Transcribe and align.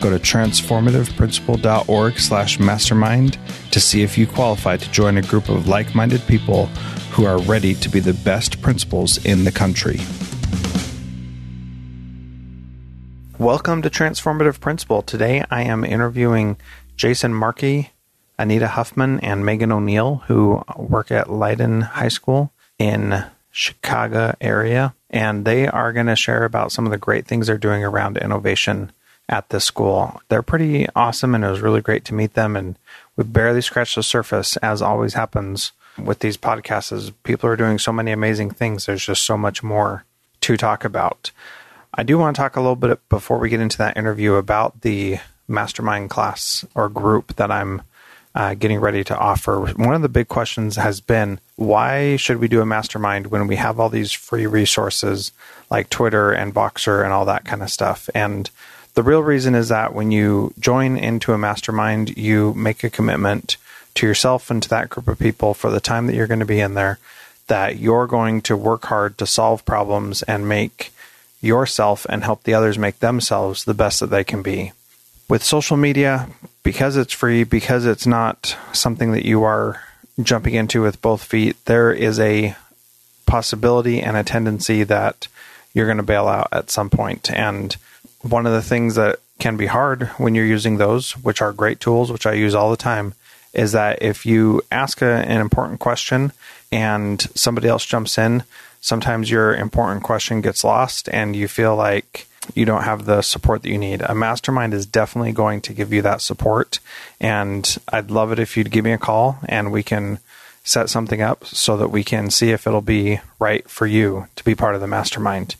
go 0.00 0.10
to 0.10 0.18
transformativeprincipal.org 0.18 2.18
slash 2.18 2.58
mastermind 2.58 3.38
to 3.70 3.80
see 3.80 4.02
if 4.02 4.18
you 4.18 4.26
qualify 4.26 4.76
to 4.76 4.90
join 4.90 5.16
a 5.16 5.22
group 5.22 5.48
of 5.48 5.68
like-minded 5.68 6.26
people 6.26 6.66
who 7.12 7.24
are 7.24 7.38
ready 7.38 7.74
to 7.74 7.88
be 7.88 8.00
the 8.00 8.12
best 8.12 8.60
principals 8.60 9.24
in 9.24 9.44
the 9.44 9.52
country. 9.52 10.00
Welcome 13.38 13.82
to 13.82 13.90
Transformative 13.90 14.60
Principal. 14.60 15.02
Today 15.02 15.44
I 15.50 15.62
am 15.62 15.84
interviewing 15.84 16.56
Jason 16.96 17.34
Markey, 17.34 17.90
Anita 18.38 18.68
Huffman, 18.68 19.20
and 19.20 19.44
Meaghan 19.44 19.72
O'Neil, 19.72 20.22
who 20.26 20.62
work 20.76 21.10
at 21.10 21.30
Leyden 21.30 21.82
High 21.82 22.08
School 22.08 22.52
in 22.78 23.24
Chicago 23.50 24.34
area. 24.40 24.94
And 25.10 25.44
they 25.44 25.68
are 25.68 25.92
going 25.92 26.06
to 26.06 26.16
share 26.16 26.44
about 26.44 26.72
some 26.72 26.86
of 26.86 26.90
the 26.90 26.98
great 26.98 27.26
things 27.26 27.46
they're 27.46 27.58
doing 27.58 27.84
around 27.84 28.16
innovation 28.16 28.92
at 29.28 29.48
this 29.48 29.64
school. 29.64 30.20
They're 30.28 30.42
pretty 30.42 30.86
awesome, 30.94 31.34
and 31.34 31.44
it 31.44 31.50
was 31.50 31.60
really 31.60 31.80
great 31.80 32.04
to 32.06 32.14
meet 32.14 32.34
them. 32.34 32.56
And 32.56 32.76
we 33.16 33.24
barely 33.24 33.60
scratched 33.60 33.96
the 33.96 34.02
surface, 34.02 34.56
as 34.58 34.82
always 34.82 35.14
happens 35.14 35.72
with 35.98 36.20
these 36.20 36.36
podcasts 36.36 36.92
is 36.92 37.10
people 37.22 37.48
are 37.48 37.56
doing 37.56 37.78
so 37.78 37.92
many 37.92 38.10
amazing 38.10 38.50
things. 38.50 38.86
There's 38.86 39.04
just 39.04 39.22
so 39.22 39.36
much 39.36 39.62
more 39.62 40.04
to 40.40 40.56
talk 40.56 40.84
about. 40.84 41.30
I 41.94 42.02
do 42.02 42.18
want 42.18 42.34
to 42.34 42.42
talk 42.42 42.56
a 42.56 42.60
little 42.60 42.76
bit 42.76 43.08
before 43.08 43.38
we 43.38 43.48
get 43.48 43.60
into 43.60 43.78
that 43.78 43.96
interview 43.96 44.34
about 44.34 44.80
the 44.80 45.18
mastermind 45.46 46.10
class 46.10 46.64
or 46.74 46.88
group 46.88 47.36
that 47.36 47.50
I'm 47.50 47.82
uh, 48.34 48.54
getting 48.54 48.80
ready 48.80 49.04
to 49.04 49.16
offer. 49.16 49.60
One 49.60 49.94
of 49.94 50.02
the 50.02 50.08
big 50.08 50.26
questions 50.26 50.74
has 50.74 51.00
been 51.00 51.38
why 51.54 52.16
should 52.16 52.38
we 52.38 52.48
do 52.48 52.60
a 52.60 52.66
mastermind 52.66 53.28
when 53.28 53.46
we 53.46 53.56
have 53.56 53.78
all 53.78 53.88
these 53.88 54.10
free 54.10 54.46
resources 54.46 55.30
like 55.70 55.88
Twitter 55.88 56.32
and 56.32 56.52
Voxer 56.52 57.04
and 57.04 57.12
all 57.12 57.24
that 57.26 57.44
kind 57.44 57.62
of 57.62 57.70
stuff? 57.70 58.10
And 58.12 58.50
the 58.94 59.02
real 59.02 59.22
reason 59.22 59.54
is 59.54 59.68
that 59.68 59.94
when 59.94 60.10
you 60.10 60.54
join 60.58 60.96
into 60.96 61.32
a 61.32 61.38
mastermind, 61.38 62.16
you 62.16 62.54
make 62.54 62.84
a 62.84 62.90
commitment 62.90 63.56
to 63.94 64.06
yourself 64.06 64.50
and 64.50 64.62
to 64.62 64.68
that 64.68 64.90
group 64.90 65.08
of 65.08 65.18
people 65.18 65.54
for 65.54 65.70
the 65.70 65.80
time 65.80 66.06
that 66.06 66.14
you're 66.14 66.26
going 66.26 66.40
to 66.40 66.46
be 66.46 66.60
in 66.60 66.74
there 66.74 66.98
that 67.46 67.78
you're 67.78 68.06
going 68.06 68.40
to 68.42 68.56
work 68.56 68.86
hard 68.86 69.18
to 69.18 69.26
solve 69.26 69.64
problems 69.64 70.22
and 70.22 70.48
make 70.48 70.92
yourself 71.40 72.06
and 72.08 72.24
help 72.24 72.42
the 72.44 72.54
others 72.54 72.78
make 72.78 72.98
themselves 73.00 73.64
the 73.64 73.74
best 73.74 74.00
that 74.00 74.10
they 74.10 74.24
can 74.24 74.42
be. 74.42 74.72
With 75.28 75.42
social 75.42 75.76
media, 75.76 76.28
because 76.62 76.96
it's 76.96 77.12
free, 77.12 77.44
because 77.44 77.84
it's 77.84 78.06
not 78.06 78.56
something 78.72 79.12
that 79.12 79.26
you 79.26 79.42
are 79.42 79.82
jumping 80.22 80.54
into 80.54 80.82
with 80.82 81.02
both 81.02 81.22
feet, 81.22 81.56
there 81.66 81.92
is 81.92 82.18
a 82.18 82.56
possibility 83.26 84.00
and 84.00 84.16
a 84.16 84.24
tendency 84.24 84.84
that 84.84 85.28
you're 85.72 85.86
going 85.86 85.98
to 85.98 86.02
bail 86.02 86.28
out 86.28 86.48
at 86.52 86.70
some 86.70 86.88
point. 86.88 87.30
And 87.30 87.76
one 88.24 88.46
of 88.46 88.52
the 88.52 88.62
things 88.62 88.94
that 88.94 89.20
can 89.38 89.56
be 89.56 89.66
hard 89.66 90.08
when 90.16 90.34
you're 90.34 90.46
using 90.46 90.78
those, 90.78 91.12
which 91.18 91.42
are 91.42 91.52
great 91.52 91.80
tools, 91.80 92.10
which 92.10 92.26
I 92.26 92.32
use 92.32 92.54
all 92.54 92.70
the 92.70 92.76
time, 92.76 93.14
is 93.52 93.72
that 93.72 94.02
if 94.02 94.24
you 94.24 94.62
ask 94.72 95.02
a, 95.02 95.06
an 95.06 95.40
important 95.40 95.80
question 95.80 96.32
and 96.72 97.20
somebody 97.34 97.68
else 97.68 97.84
jumps 97.84 98.18
in, 98.18 98.44
sometimes 98.80 99.30
your 99.30 99.54
important 99.54 100.02
question 100.02 100.40
gets 100.40 100.64
lost 100.64 101.08
and 101.10 101.36
you 101.36 101.48
feel 101.48 101.76
like 101.76 102.26
you 102.54 102.64
don't 102.64 102.82
have 102.82 103.04
the 103.04 103.22
support 103.22 103.62
that 103.62 103.70
you 103.70 103.78
need. 103.78 104.02
A 104.02 104.14
mastermind 104.14 104.74
is 104.74 104.86
definitely 104.86 105.32
going 105.32 105.60
to 105.62 105.72
give 105.72 105.92
you 105.92 106.02
that 106.02 106.20
support. 106.20 106.78
And 107.20 107.78
I'd 107.88 108.10
love 108.10 108.32
it 108.32 108.38
if 108.38 108.56
you'd 108.56 108.70
give 108.70 108.84
me 108.84 108.92
a 108.92 108.98
call 108.98 109.38
and 109.48 109.72
we 109.72 109.82
can 109.82 110.18
set 110.62 110.88
something 110.90 111.20
up 111.20 111.44
so 111.44 111.76
that 111.76 111.88
we 111.88 112.02
can 112.02 112.30
see 112.30 112.50
if 112.50 112.66
it'll 112.66 112.80
be 112.80 113.20
right 113.38 113.68
for 113.68 113.86
you 113.86 114.28
to 114.36 114.44
be 114.44 114.54
part 114.54 114.74
of 114.74 114.80
the 114.80 114.86
mastermind. 114.86 115.56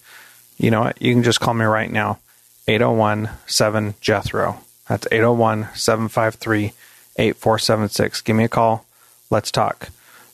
You 0.59 0.71
know 0.71 0.83
what? 0.83 1.00
You 1.00 1.12
can 1.12 1.22
just 1.22 1.41
call 1.41 1.55
me 1.55 1.65
right 1.65 1.91
now 1.91 2.19
801 2.66 3.30
7 3.47 3.94
Jethro. 4.00 4.60
That's 4.88 5.06
801 5.10 5.69
753 5.75 6.72
8476. 7.16 8.20
Give 8.22 8.36
me 8.36 8.44
a 8.44 8.48
call. 8.48 8.84
Let's 9.30 9.50
talk. 9.50 9.88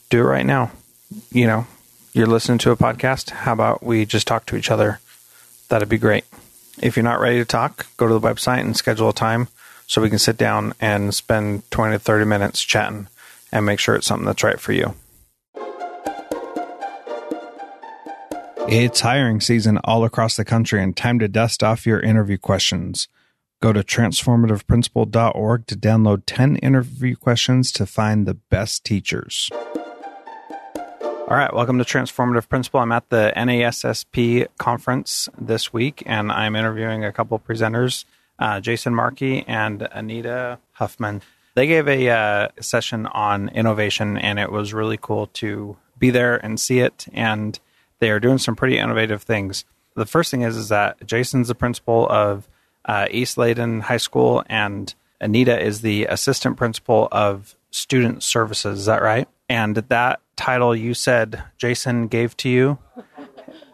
Do 0.09 0.19
it 0.19 0.23
right 0.23 0.45
now. 0.45 0.71
You 1.31 1.47
know, 1.47 1.67
you're 2.13 2.27
listening 2.27 2.57
to 2.59 2.71
a 2.71 2.77
podcast. 2.77 3.31
How 3.31 3.53
about 3.53 3.83
we 3.83 4.05
just 4.05 4.27
talk 4.27 4.45
to 4.47 4.55
each 4.55 4.71
other? 4.71 4.99
That'd 5.69 5.89
be 5.89 5.97
great. 5.97 6.25
If 6.81 6.95
you're 6.95 7.03
not 7.03 7.19
ready 7.19 7.37
to 7.37 7.45
talk, 7.45 7.87
go 7.97 8.07
to 8.07 8.13
the 8.13 8.19
website 8.19 8.61
and 8.61 8.75
schedule 8.75 9.09
a 9.09 9.13
time 9.13 9.47
so 9.87 10.01
we 10.01 10.09
can 10.09 10.19
sit 10.19 10.37
down 10.37 10.73
and 10.79 11.13
spend 11.13 11.69
20 11.71 11.95
to 11.95 11.99
30 11.99 12.25
minutes 12.25 12.61
chatting 12.61 13.07
and 13.51 13.65
make 13.65 13.79
sure 13.79 13.95
it's 13.95 14.07
something 14.07 14.25
that's 14.25 14.43
right 14.43 14.59
for 14.59 14.71
you. 14.71 14.95
It's 18.67 19.01
hiring 19.01 19.41
season 19.41 19.79
all 19.83 20.05
across 20.05 20.37
the 20.37 20.45
country 20.45 20.81
and 20.81 20.95
time 20.95 21.19
to 21.19 21.27
dust 21.27 21.63
off 21.63 21.85
your 21.85 21.99
interview 21.99 22.37
questions. 22.37 23.07
Go 23.59 23.73
to 23.73 23.83
transformativeprincipal.org 23.83 25.67
to 25.67 25.75
download 25.75 26.23
10 26.25 26.57
interview 26.57 27.15
questions 27.15 27.71
to 27.73 27.85
find 27.85 28.25
the 28.25 28.35
best 28.35 28.83
teachers. 28.85 29.49
All 29.53 31.37
right, 31.37 31.53
welcome 31.53 31.77
to 31.79 31.83
Transformative 31.83 32.49
Principal. 32.49 32.81
I'm 32.81 32.91
at 32.91 33.09
the 33.09 33.33
NASSP 33.35 34.47
conference 34.57 35.27
this 35.39 35.73
week, 35.73 36.03
and 36.05 36.31
I'm 36.31 36.55
interviewing 36.55 37.03
a 37.03 37.11
couple 37.11 37.39
presenters, 37.39 38.05
uh, 38.37 38.59
Jason 38.59 38.93
Markey 38.93 39.43
and 39.47 39.87
Anita 39.91 40.59
Huffman. 40.73 41.21
They 41.55 41.67
gave 41.67 41.87
a 41.87 42.09
uh, 42.09 42.47
session 42.59 43.05
on 43.07 43.49
innovation, 43.49 44.17
and 44.17 44.39
it 44.39 44.51
was 44.51 44.73
really 44.73 44.97
cool 44.97 45.27
to 45.27 45.77
be 45.97 46.09
there 46.09 46.37
and 46.37 46.59
see 46.59 46.79
it. 46.79 47.07
And 47.13 47.59
they 48.01 48.09
are 48.09 48.19
doing 48.19 48.39
some 48.39 48.55
pretty 48.55 48.77
innovative 48.77 49.23
things. 49.23 49.63
The 49.95 50.05
first 50.05 50.31
thing 50.31 50.41
is, 50.41 50.57
is 50.57 50.69
that 50.69 51.05
Jason's 51.05 51.47
the 51.47 51.55
principal 51.55 52.09
of 52.09 52.49
uh, 52.83 53.07
East 53.11 53.37
Leyden 53.37 53.81
High 53.81 53.97
School, 53.97 54.43
and 54.47 54.93
Anita 55.21 55.57
is 55.63 55.81
the 55.81 56.05
assistant 56.05 56.57
principal 56.57 57.07
of 57.11 57.55
student 57.69 58.23
services. 58.23 58.79
Is 58.79 58.85
that 58.87 59.03
right? 59.03 59.29
And 59.47 59.75
that 59.75 60.19
title 60.35 60.75
you 60.75 60.93
said 60.93 61.43
Jason 61.57 62.07
gave 62.07 62.35
to 62.37 62.49
you 62.49 62.79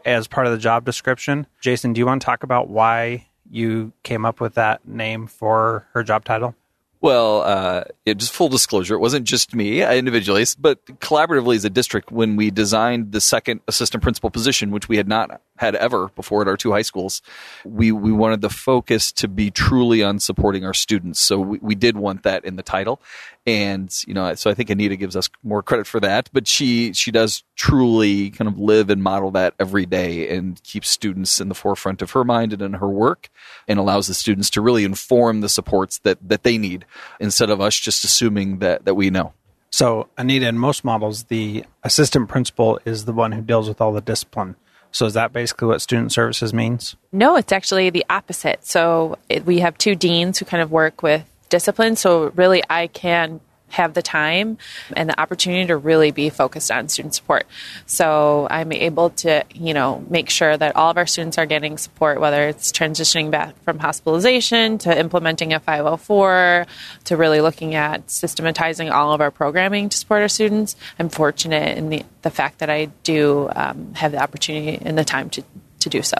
as 0.05 0.27
part 0.27 0.45
of 0.45 0.51
the 0.51 0.59
job 0.59 0.83
description. 0.83 1.47
Jason, 1.61 1.93
do 1.93 1.99
you 1.99 2.05
want 2.05 2.21
to 2.21 2.25
talk 2.25 2.43
about 2.43 2.67
why 2.69 3.27
you 3.49 3.93
came 4.03 4.25
up 4.25 4.41
with 4.41 4.55
that 4.55 4.85
name 4.85 5.27
for 5.27 5.87
her 5.93 6.03
job 6.03 6.25
title? 6.25 6.53
Well, 6.99 7.41
uh, 7.43 7.83
it, 8.05 8.17
just 8.17 8.33
full 8.33 8.49
disclosure, 8.49 8.95
it 8.95 8.99
wasn't 8.99 9.25
just 9.25 9.53
me 9.53 9.83
uh, 9.83 9.93
individually, 9.93 10.43
but 10.57 10.83
collaboratively 10.85 11.55
as 11.55 11.65
a 11.65 11.69
district 11.69 12.11
when 12.11 12.35
we 12.35 12.49
designed 12.49 13.11
the 13.11 13.21
second 13.21 13.61
assistant 13.67 14.01
principal 14.01 14.31
position, 14.31 14.71
which 14.71 14.89
we 14.89 14.97
had 14.97 15.07
not 15.07 15.41
had 15.57 15.75
ever 15.75 16.09
before 16.15 16.41
at 16.41 16.47
our 16.47 16.57
two 16.57 16.71
high 16.71 16.81
schools. 16.81 17.21
We 17.65 17.91
we 17.91 18.11
wanted 18.11 18.41
the 18.41 18.49
focus 18.49 19.11
to 19.13 19.27
be 19.27 19.51
truly 19.51 20.03
on 20.03 20.19
supporting 20.19 20.65
our 20.65 20.73
students, 20.73 21.19
so 21.19 21.39
we, 21.39 21.59
we 21.59 21.75
did 21.75 21.97
want 21.97 22.23
that 22.23 22.45
in 22.45 22.55
the 22.55 22.63
title, 22.63 23.01
and 23.45 23.93
you 24.07 24.13
know, 24.13 24.33
so 24.35 24.49
I 24.49 24.53
think 24.53 24.69
Anita 24.69 24.95
gives 24.95 25.15
us 25.15 25.29
more 25.43 25.63
credit 25.63 25.87
for 25.87 25.99
that. 25.99 26.29
But 26.33 26.47
she 26.47 26.93
she 26.93 27.11
does 27.11 27.43
truly 27.55 28.31
kind 28.31 28.47
of 28.47 28.59
live 28.59 28.89
and 28.89 29.01
model 29.01 29.31
that 29.31 29.53
every 29.59 29.85
day, 29.85 30.29
and 30.35 30.61
keeps 30.63 30.89
students 30.89 31.39
in 31.39 31.49
the 31.49 31.55
forefront 31.55 32.01
of 32.01 32.11
her 32.11 32.23
mind 32.23 32.53
and 32.53 32.61
in 32.61 32.73
her 32.73 32.89
work, 32.89 33.29
and 33.67 33.79
allows 33.79 34.07
the 34.07 34.13
students 34.13 34.49
to 34.51 34.61
really 34.61 34.83
inform 34.83 35.41
the 35.41 35.49
supports 35.49 35.99
that 35.99 36.17
that 36.27 36.43
they 36.43 36.57
need 36.57 36.85
instead 37.19 37.49
of 37.49 37.61
us 37.61 37.75
just 37.75 38.03
assuming 38.03 38.59
that 38.59 38.85
that 38.85 38.95
we 38.95 39.09
know. 39.09 39.33
So, 39.69 40.07
Anita, 40.17 40.47
in 40.47 40.57
most 40.57 40.83
models, 40.83 41.25
the 41.25 41.65
assistant 41.83 42.29
principal 42.29 42.79
is 42.85 43.05
the 43.05 43.13
one 43.13 43.33
who 43.33 43.41
deals 43.41 43.67
with 43.67 43.81
all 43.81 43.93
the 43.93 44.01
discipline. 44.01 44.55
So 44.91 45.05
is 45.05 45.13
that 45.13 45.33
basically 45.33 45.67
what 45.67 45.81
student 45.81 46.11
services 46.11 46.53
means? 46.53 46.95
No, 47.11 47.35
it's 47.35 47.51
actually 47.51 47.89
the 47.89 48.05
opposite. 48.09 48.65
So 48.65 49.17
it, 49.29 49.45
we 49.45 49.59
have 49.59 49.77
two 49.77 49.95
deans 49.95 50.39
who 50.39 50.45
kind 50.45 50.63
of 50.63 50.71
work 50.71 51.03
with 51.03 51.23
discipline. 51.49 51.95
So 51.95 52.29
really, 52.35 52.63
I 52.69 52.87
can 52.87 53.39
have 53.69 53.93
the 53.93 54.01
time 54.01 54.57
and 54.95 55.09
the 55.09 55.19
opportunity 55.19 55.67
to 55.67 55.77
really 55.77 56.11
be 56.11 56.29
focused 56.29 56.71
on 56.71 56.87
student 56.89 57.13
support. 57.15 57.45
So 57.85 58.47
I'm 58.49 58.71
able 58.71 59.09
to, 59.11 59.43
you 59.53 59.73
know, 59.73 60.05
make 60.09 60.29
sure 60.29 60.55
that 60.55 60.75
all 60.75 60.89
of 60.89 60.97
our 60.97 61.05
students 61.05 61.37
are 61.37 61.45
getting 61.45 61.77
support, 61.77 62.19
whether 62.19 62.47
it's 62.47 62.71
transitioning 62.71 63.31
back 63.31 63.61
from 63.63 63.79
hospitalization 63.79 64.77
to 64.79 64.97
implementing 64.97 65.53
a 65.53 65.59
504 65.59 66.65
to 67.05 67.17
really 67.17 67.41
looking 67.41 67.75
at 67.75 68.09
systematizing 68.09 68.89
all 68.89 69.13
of 69.13 69.21
our 69.21 69.31
programming 69.31 69.89
to 69.89 69.97
support 69.97 70.21
our 70.21 70.29
students. 70.29 70.75
I'm 70.97 71.09
fortunate 71.09 71.77
in 71.77 71.89
the, 71.89 72.03
the 72.21 72.29
fact 72.29 72.59
that 72.59 72.69
I 72.69 72.85
do 73.03 73.49
um, 73.55 73.93
have 73.95 74.11
the 74.11 74.21
opportunity 74.21 74.79
and 74.83 74.97
the 74.97 75.05
time 75.05 75.29
to, 75.31 75.43
to 75.81 75.89
do 75.89 76.01
so. 76.01 76.17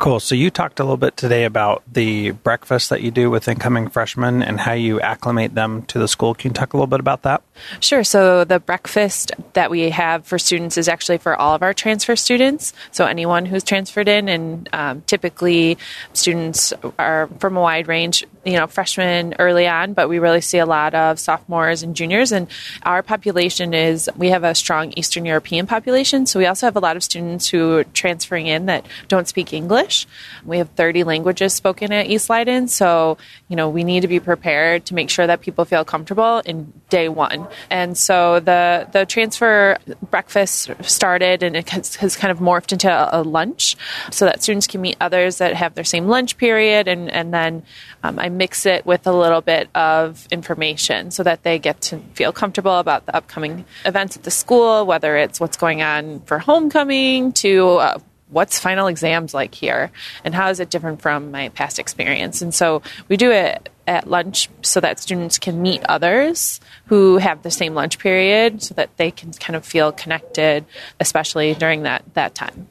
Cool. 0.00 0.18
So 0.18 0.34
you 0.34 0.50
talked 0.50 0.80
a 0.80 0.82
little 0.82 0.96
bit 0.96 1.18
today 1.18 1.44
about 1.44 1.82
the 1.86 2.30
breakfast 2.30 2.88
that 2.88 3.02
you 3.02 3.10
do 3.10 3.28
with 3.28 3.46
incoming 3.48 3.90
freshmen 3.90 4.42
and 4.42 4.58
how 4.58 4.72
you 4.72 4.98
acclimate 4.98 5.54
them 5.54 5.82
to 5.88 5.98
the 5.98 6.08
school. 6.08 6.34
Can 6.34 6.52
you 6.52 6.54
talk 6.54 6.72
a 6.72 6.78
little 6.78 6.86
bit 6.86 7.00
about 7.00 7.20
that? 7.24 7.42
Sure. 7.80 8.02
So 8.02 8.44
the 8.44 8.58
breakfast 8.58 9.32
that 9.52 9.70
we 9.70 9.90
have 9.90 10.24
for 10.24 10.38
students 10.38 10.78
is 10.78 10.88
actually 10.88 11.18
for 11.18 11.36
all 11.36 11.54
of 11.54 11.62
our 11.62 11.74
transfer 11.74 12.16
students. 12.16 12.72
So 12.92 13.04
anyone 13.04 13.44
who's 13.44 13.62
transferred 13.62 14.08
in, 14.08 14.30
and 14.30 14.70
um, 14.72 15.02
typically 15.02 15.76
students 16.14 16.72
are 16.98 17.28
from 17.38 17.58
a 17.58 17.60
wide 17.60 17.86
range. 17.86 18.24
You 18.44 18.54
know, 18.54 18.66
freshmen 18.66 19.34
early 19.38 19.68
on, 19.68 19.92
but 19.92 20.08
we 20.08 20.18
really 20.18 20.40
see 20.40 20.58
a 20.58 20.66
lot 20.66 20.94
of 20.94 21.18
sophomores 21.18 21.82
and 21.82 21.94
juniors. 21.94 22.32
And 22.32 22.48
our 22.84 23.02
population 23.02 23.74
is 23.74 24.08
we 24.16 24.30
have 24.30 24.44
a 24.44 24.54
strong 24.54 24.92
Eastern 24.96 25.26
European 25.26 25.66
population. 25.66 26.26
So 26.26 26.38
we 26.38 26.46
also 26.46 26.66
have 26.66 26.76
a 26.76 26.80
lot 26.80 26.96
of 26.96 27.04
students 27.04 27.48
who 27.48 27.78
are 27.78 27.84
transferring 27.84 28.46
in 28.46 28.66
that 28.66 28.86
don't 29.08 29.28
speak 29.28 29.52
English. 29.52 30.06
We 30.44 30.58
have 30.58 30.70
30 30.70 31.04
languages 31.04 31.52
spoken 31.52 31.92
at 31.92 32.06
East 32.06 32.30
Leyden. 32.30 32.68
So, 32.68 33.18
you 33.48 33.56
know, 33.56 33.68
we 33.68 33.84
need 33.84 34.00
to 34.00 34.08
be 34.08 34.20
prepared 34.20 34.86
to 34.86 34.94
make 34.94 35.10
sure 35.10 35.26
that 35.26 35.42
people 35.42 35.64
feel 35.64 35.84
comfortable 35.84 36.38
in 36.38 36.72
day 36.88 37.08
one. 37.08 37.46
And 37.68 37.96
so 37.96 38.40
the, 38.40 38.88
the 38.92 39.04
transfer 39.04 39.76
breakfast 40.10 40.70
started 40.82 41.42
and 41.42 41.56
it 41.56 41.68
has, 41.68 41.96
has 41.96 42.16
kind 42.16 42.32
of 42.32 42.38
morphed 42.38 42.72
into 42.72 42.90
a, 42.90 43.20
a, 43.20 43.22
lunch 43.22 43.76
so 44.10 44.24
that 44.24 44.42
students 44.42 44.66
can 44.66 44.80
meet 44.80 44.96
others 45.00 45.38
that 45.38 45.54
have 45.54 45.74
their 45.74 45.84
same 45.84 46.08
lunch 46.08 46.36
period. 46.36 46.88
And, 46.88 47.10
and 47.10 47.34
then 47.34 47.62
um, 48.02 48.18
I 48.18 48.29
mix 48.36 48.66
it 48.66 48.86
with 48.86 49.06
a 49.06 49.12
little 49.12 49.40
bit 49.40 49.68
of 49.74 50.26
information 50.30 51.10
so 51.10 51.22
that 51.22 51.42
they 51.42 51.58
get 51.58 51.80
to 51.82 51.98
feel 52.14 52.32
comfortable 52.32 52.78
about 52.78 53.06
the 53.06 53.14
upcoming 53.14 53.64
events 53.84 54.16
at 54.16 54.22
the 54.22 54.30
school, 54.30 54.86
whether 54.86 55.16
it's 55.16 55.40
what's 55.40 55.56
going 55.56 55.82
on 55.82 56.20
for 56.20 56.38
homecoming 56.38 57.32
to 57.32 57.76
uh, 57.76 57.98
what's 58.30 58.58
final 58.58 58.86
exams 58.86 59.34
like 59.34 59.54
here 59.54 59.90
and 60.24 60.34
how 60.34 60.48
is 60.50 60.60
it 60.60 60.70
different 60.70 61.02
from 61.02 61.30
my 61.30 61.48
past 61.50 61.78
experience. 61.78 62.42
And 62.42 62.54
so 62.54 62.82
we 63.08 63.16
do 63.16 63.30
it 63.30 63.68
at 63.86 64.08
lunch 64.08 64.48
so 64.62 64.80
that 64.80 65.00
students 65.00 65.38
can 65.38 65.60
meet 65.60 65.82
others 65.88 66.60
who 66.86 67.16
have 67.18 67.42
the 67.42 67.50
same 67.50 67.74
lunch 67.74 67.98
period 67.98 68.62
so 68.62 68.74
that 68.74 68.96
they 68.96 69.10
can 69.10 69.32
kind 69.32 69.56
of 69.56 69.64
feel 69.64 69.90
connected 69.90 70.64
especially 71.00 71.54
during 71.54 71.82
that 71.82 72.04
that 72.14 72.34
time. 72.34 72.68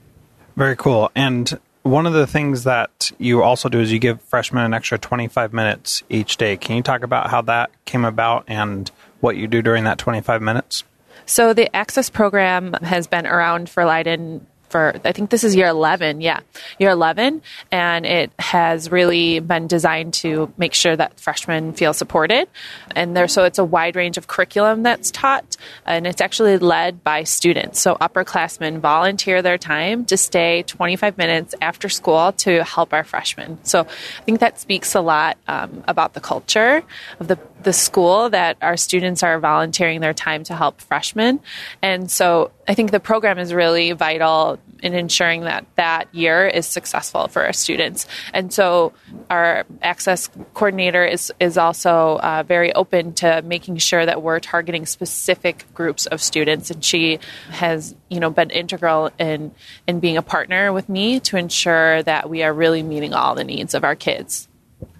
Very 0.56 0.76
cool. 0.76 1.12
And 1.16 1.60
one 1.84 2.06
of 2.06 2.14
the 2.14 2.28
things 2.28 2.64
that 2.64 3.12
you 3.18 3.42
also 3.42 3.70
do 3.70 3.80
is 3.80 3.92
you 3.92 4.00
give 4.00 4.22
freshmen 4.22 4.64
an 4.64 4.74
extra 4.74 4.98
25 4.98 5.54
minutes 5.54 6.04
each 6.10 6.38
day. 6.38 6.58
Can 6.58 6.76
you 6.76 6.84
talk 6.84 7.04
about 7.04 7.30
how 7.30 7.42
that 7.44 7.72
came 7.86 8.06
about 8.06 8.44
and 8.48 8.92
what 9.22 9.38
you 9.38 9.48
do 9.48 9.62
during 9.62 9.84
that 9.86 9.98
25 9.98 10.42
minutes? 10.42 10.84
So 11.26 11.54
the 11.54 11.74
access 11.76 12.10
program 12.10 12.74
has 12.82 13.08
been 13.08 13.28
around 13.28 13.70
for 13.70 13.86
Leyden 13.86 14.46
for 14.70 15.00
I 15.04 15.12
think 15.12 15.30
this 15.30 15.44
is 15.44 15.56
year 15.56 15.68
11. 15.68 16.22
Yeah, 16.22 16.42
year 16.78 16.92
11, 16.92 17.42
and 17.72 18.06
it 18.06 18.32
has 18.40 18.92
really 18.92 19.40
been 19.40 19.68
designed 19.68 20.14
to 20.16 20.52
make 20.58 20.74
sure 20.74 20.96
that 20.96 21.20
freshmen 21.20 21.74
feel 21.74 21.94
supported. 21.94 22.48
And 22.96 23.16
there, 23.16 23.28
so 23.28 23.44
it's 23.44 23.60
a 23.60 23.66
wide 23.66 23.96
range 23.96 24.18
of 24.18 24.28
curriculum 24.28 24.84
that's 24.84 25.12
taught, 25.12 25.58
and 25.86 26.08
it's 26.08 26.22
actually 26.22 26.58
led 26.58 27.04
by 27.04 27.24
students. 27.24 27.80
So 27.80 27.96
upperclassmen 27.96 28.80
volunteer 28.80 29.42
their 29.42 29.58
time 29.58 30.06
to 30.06 30.18
stay 30.18 30.64
25 30.64 31.18
minutes 31.18 31.56
after 31.62 31.90
school 31.90 32.32
to 32.34 32.64
help 32.64 32.94
our 32.94 33.04
freshmen. 33.04 33.60
So 33.64 33.82
I 33.82 34.22
think 34.24 34.40
that 34.40 34.60
speaks 34.60 34.96
a 34.96 35.02
lot 35.02 35.38
um, 35.48 35.84
about 35.88 36.14
the 36.14 36.22
culture 36.22 36.84
of 37.20 37.28
the 37.28 37.38
the 37.62 37.74
school 37.74 38.30
that 38.30 38.58
our 38.62 38.78
students 38.78 39.24
are 39.24 39.40
volunteering 39.40 40.00
their 40.00 40.14
time 40.14 40.44
to 40.46 40.56
help 40.56 40.80
freshmen. 40.82 41.40
And 41.82 42.10
so 42.10 42.52
I 42.68 42.74
think 42.74 42.92
the 42.92 43.00
program 43.00 43.38
is 43.40 43.54
really 43.54 43.92
vital 43.92 44.60
in 44.82 44.94
ensuring 44.94 45.42
that 45.42 45.66
that 45.76 46.14
year 46.16 46.48
is 46.48 46.66
successful 46.66 47.28
for 47.28 47.44
our 47.44 47.54
students. 47.54 48.08
And 48.34 48.54
so 48.54 48.94
our 49.30 49.66
access 49.82 50.30
coordinator 50.54 51.06
is, 51.06 51.34
is 51.40 51.58
also 51.58 52.18
uh, 52.20 52.44
very 52.48 52.74
open 52.74 53.14
to 53.16 53.42
making 53.42 53.78
sure 53.78 54.06
that 54.06 54.22
we're 54.22 54.40
targeting 54.40 54.86
specific 54.86 55.66
groups 55.74 56.06
of 56.06 56.22
students. 56.22 56.72
And 56.72 56.84
she 56.84 57.20
has, 57.50 57.94
you 58.10 58.20
know, 58.20 58.30
been 58.30 58.52
integral 58.52 59.12
in, 59.20 59.52
in 59.86 60.00
being 60.00 60.18
a 60.18 60.22
partner 60.22 60.72
with 60.72 60.88
me 60.88 61.20
to 61.22 61.38
ensure 61.38 62.02
that 62.04 62.30
we 62.30 62.44
are 62.44 62.54
really 62.54 62.84
meeting 62.84 63.14
all 63.14 63.36
the 63.36 63.44
needs 63.44 63.74
of 63.74 63.84
our 63.84 63.96
kids. 63.96 64.48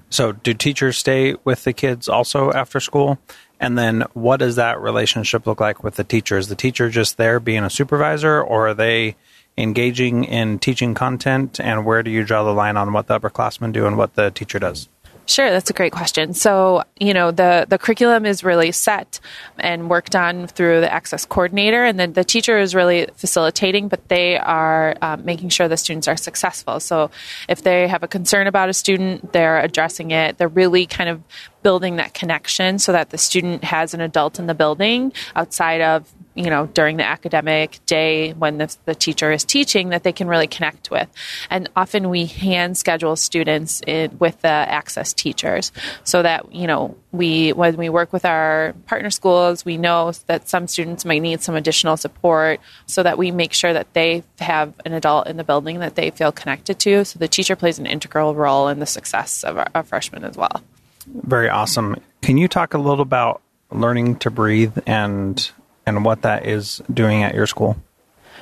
So, 0.10 0.32
do 0.32 0.54
teachers 0.54 0.98
stay 0.98 1.36
with 1.44 1.64
the 1.64 1.74
kids 1.74 2.10
also 2.10 2.52
after 2.52 2.80
school? 2.80 3.20
And 3.60 3.78
then, 3.78 4.06
what 4.14 4.38
does 4.38 4.56
that 4.56 4.80
relationship 4.80 5.46
look 5.46 5.60
like 5.60 5.84
with 5.84 5.96
the 5.96 6.04
teacher? 6.04 6.38
Is 6.38 6.48
the 6.48 6.56
teacher 6.56 6.90
just 6.90 7.18
there 7.18 7.40
being 7.40 7.64
a 7.64 7.70
supervisor, 7.70 8.42
or 8.42 8.70
are 8.70 8.74
they 8.74 9.16
engaging 9.58 10.24
in 10.24 10.60
teaching 10.60 10.94
content? 10.94 11.60
And 11.60 11.86
where 11.86 12.02
do 12.02 12.10
you 12.10 12.24
draw 12.24 12.44
the 12.44 12.54
line 12.54 12.78
on 12.78 12.94
what 12.94 13.08
the 13.08 13.20
upperclassmen 13.20 13.72
do 13.74 13.86
and 13.86 13.98
what 13.98 14.16
the 14.16 14.32
teacher 14.32 14.60
does? 14.60 14.90
Sure, 15.30 15.52
that's 15.52 15.70
a 15.70 15.74
great 15.74 15.92
question. 15.92 16.34
So, 16.34 16.84
you 17.00 17.14
know, 17.14 17.30
the, 17.30 17.68
the 17.70 17.78
curriculum 17.78 18.26
is 18.26 18.44
really 18.44 18.72
set 18.72 19.20
and 19.60 19.88
worked 19.88 20.16
on 20.16 20.48
through 20.48 20.82
the 20.82 20.92
access 20.92 21.24
coordinator, 21.24 21.86
and 21.86 22.00
then 22.00 22.14
the 22.14 22.24
teacher 22.24 22.58
is 22.58 22.74
really 22.74 23.08
facilitating, 23.16 23.90
but 23.90 24.10
they 24.10 24.40
are 24.40 24.96
um, 25.04 25.24
making 25.24 25.50
sure 25.50 25.68
the 25.68 25.78
students 25.78 26.08
are 26.08 26.18
successful. 26.18 26.80
So, 26.80 27.12
if 27.48 27.62
they 27.62 27.88
have 27.88 28.02
a 28.02 28.08
concern 28.08 28.48
about 28.48 28.70
a 28.70 28.74
student, 28.74 29.32
they're 29.32 29.60
addressing 29.60 30.10
it. 30.10 30.40
They're 30.40 30.48
really 30.48 30.88
kind 30.88 31.12
of 31.12 31.22
building 31.62 31.98
that 31.98 32.16
connection 32.16 32.80
so 32.80 32.92
that 32.92 33.12
the 33.12 33.18
student 33.20 33.64
has 33.64 33.94
an 33.94 34.02
adult 34.02 34.40
in 34.40 34.48
the 34.48 34.56
building 34.56 35.14
outside 35.36 35.82
of 35.82 36.12
you 36.40 36.50
know 36.50 36.68
during 36.68 36.96
the 36.96 37.06
academic 37.06 37.80
day 37.86 38.32
when 38.32 38.58
the, 38.58 38.76
the 38.86 38.96
teacher 38.96 39.32
is 39.32 39.44
teaching 39.44 39.90
that 39.90 40.04
they 40.04 40.14
can 40.14 40.28
really 40.28 40.48
connect 40.48 40.90
with. 40.90 41.10
And 41.50 41.70
often 41.76 42.10
we 42.10 42.26
hand 42.26 42.78
schedule 42.78 43.18
students 43.18 43.82
in, 43.86 44.18
with 44.20 44.40
the 44.42 44.48
access 44.48 45.12
teachers 45.14 45.74
so 46.06 46.24
that 46.24 46.54
you 46.54 46.66
know 46.66 46.96
we 47.12 47.52
when 47.52 47.76
we 47.76 47.90
work 47.90 48.14
with 48.14 48.24
our 48.24 48.74
partner 48.86 49.10
schools 49.10 49.66
we 49.66 49.78
know 49.78 50.14
that 50.28 50.48
some 50.48 50.68
students 50.68 51.04
might 51.04 51.20
need 51.20 51.42
some 51.42 51.56
additional 51.56 51.98
support 51.98 52.62
so 52.86 53.04
that 53.04 53.18
we 53.18 53.32
make 53.32 53.52
sure 53.52 53.74
that 53.74 53.94
they 53.94 54.24
have 54.40 54.74
an 54.86 54.94
adult 54.94 55.28
in 55.28 55.36
the 55.36 55.44
building 55.44 55.80
that 55.80 55.96
they 55.96 56.10
feel 56.10 56.32
connected 56.32 56.80
to. 56.80 57.04
So 57.04 57.20
the 57.20 57.28
teacher 57.28 57.58
plays 57.58 57.80
an 57.80 57.86
integral 57.86 58.34
role 58.34 58.70
in 58.70 58.80
the 58.80 58.86
success 58.86 59.44
of 59.44 59.58
our, 59.58 59.68
our 59.76 59.84
freshmen 59.84 60.24
as 60.24 60.38
well. 60.38 60.64
Very 61.08 61.50
awesome. 61.50 61.98
Can 62.22 62.38
you 62.38 62.48
talk 62.48 62.74
a 62.74 62.78
little 62.78 63.02
about 63.02 63.42
learning 63.72 64.18
to 64.18 64.32
breathe 64.32 64.78
and 64.88 65.52
and 65.90 66.06
what 66.06 66.22
that 66.22 66.46
is 66.46 66.82
doing 66.94 67.24
at 67.24 67.36
your 67.36 67.48
school? 67.48 67.76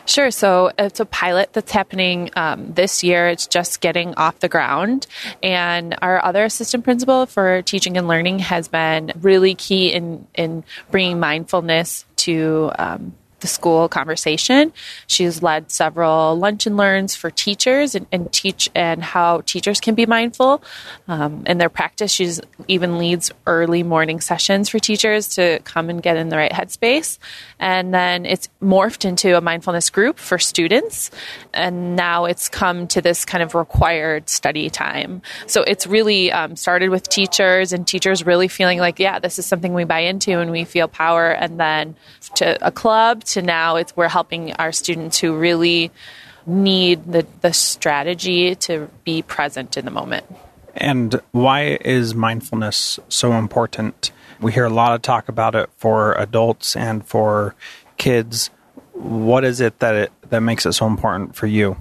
Sure. 0.07 0.31
So 0.31 0.71
it's 0.79 1.01
a 1.01 1.05
pilot 1.05 1.51
that's 1.51 1.71
happening 1.71 2.29
um, 2.37 2.73
this 2.73 3.03
year. 3.03 3.27
It's 3.27 3.45
just 3.45 3.81
getting 3.81 4.15
off 4.15 4.39
the 4.39 4.47
ground. 4.47 5.05
And 5.43 5.97
our 6.01 6.23
other 6.23 6.45
assistant 6.45 6.85
principal 6.85 7.25
for 7.25 7.61
teaching 7.63 7.97
and 7.97 8.07
learning 8.07 8.39
has 8.39 8.69
been 8.69 9.11
really 9.19 9.53
key 9.53 9.91
in, 9.91 10.25
in 10.33 10.63
bringing 10.91 11.19
mindfulness 11.19 12.05
to 12.17 12.71
um, 12.79 13.15
the 13.39 13.47
school 13.47 13.87
conversation. 13.87 14.73
She's 15.05 15.43
led 15.43 15.71
several 15.71 16.35
lunch 16.35 16.65
and 16.65 16.77
learns 16.77 17.15
for 17.15 17.29
teachers 17.29 17.95
and, 17.95 18.07
and 18.11 18.31
teach 18.31 18.69
and 18.73 19.03
how 19.03 19.41
teachers 19.41 19.79
can 19.79 19.95
be 19.95 20.05
mindful 20.05 20.63
um, 21.07 21.43
in 21.45 21.57
their 21.57 21.69
practice. 21.69 22.11
She 22.11 22.31
even 22.67 22.97
leads 22.97 23.31
early 23.45 23.83
morning 23.83 24.21
sessions 24.21 24.69
for 24.69 24.79
teachers 24.79 25.35
to 25.35 25.59
come 25.59 25.89
and 25.89 26.01
get 26.01 26.17
in 26.17 26.29
the 26.29 26.37
right 26.37 26.51
headspace. 26.51 27.19
And 27.59 27.93
then 27.93 28.25
it's 28.25 28.49
morphed 28.61 29.05
into 29.05 29.37
a 29.37 29.41
mindfulness 29.41 29.89
group 29.89 30.17
for 30.17 30.39
students. 30.39 31.11
And 31.53 31.95
now 31.95 32.25
it's 32.25 32.49
come 32.49 32.87
to 32.87 33.01
this 33.01 33.23
kind 33.23 33.43
of 33.43 33.53
required 33.55 34.29
study 34.29 34.69
time. 34.69 35.21
So 35.45 35.61
it's 35.63 35.85
really 35.85 36.31
um, 36.31 36.55
started 36.55 36.89
with 36.89 37.07
teachers 37.07 37.71
and 37.71 37.85
teachers 37.85 38.25
really 38.25 38.47
feeling 38.47 38.79
like, 38.79 38.99
yeah, 38.99 39.19
this 39.19 39.37
is 39.37 39.45
something 39.45 39.73
we 39.73 39.83
buy 39.83 39.99
into 39.99 40.39
and 40.39 40.49
we 40.49 40.63
feel 40.63 40.87
power. 40.87 41.29
And 41.29 41.59
then 41.59 41.95
to 42.35 42.57
a 42.65 42.71
club 42.71 43.23
to 43.27 43.41
now 43.41 43.75
it's 43.75 43.95
we're 43.95 44.07
helping 44.07 44.53
our 44.53 44.71
students 44.71 45.17
who 45.17 45.37
really 45.37 45.91
need 46.45 47.05
the, 47.11 47.27
the 47.41 47.53
strategy 47.53 48.55
to 48.55 48.89
be 49.03 49.21
present 49.21 49.77
in 49.77 49.85
the 49.85 49.91
moment. 49.91 50.25
And 50.75 51.19
why 51.31 51.77
is 51.81 52.15
mindfulness 52.15 52.99
so 53.09 53.33
important? 53.33 54.11
We 54.39 54.53
hear 54.53 54.65
a 54.65 54.69
lot 54.69 54.93
of 54.93 55.01
talk 55.01 55.27
about 55.27 55.55
it 55.55 55.69
for 55.77 56.13
adults 56.13 56.75
and 56.75 57.05
for 57.05 57.55
kids. 57.97 58.49
What 58.93 59.43
is 59.43 59.59
it 59.59 59.79
that 59.79 59.95
it, 59.95 60.11
that 60.29 60.41
makes 60.41 60.65
it 60.65 60.73
so 60.73 60.87
important 60.87 61.35
for 61.35 61.47
you? 61.47 61.77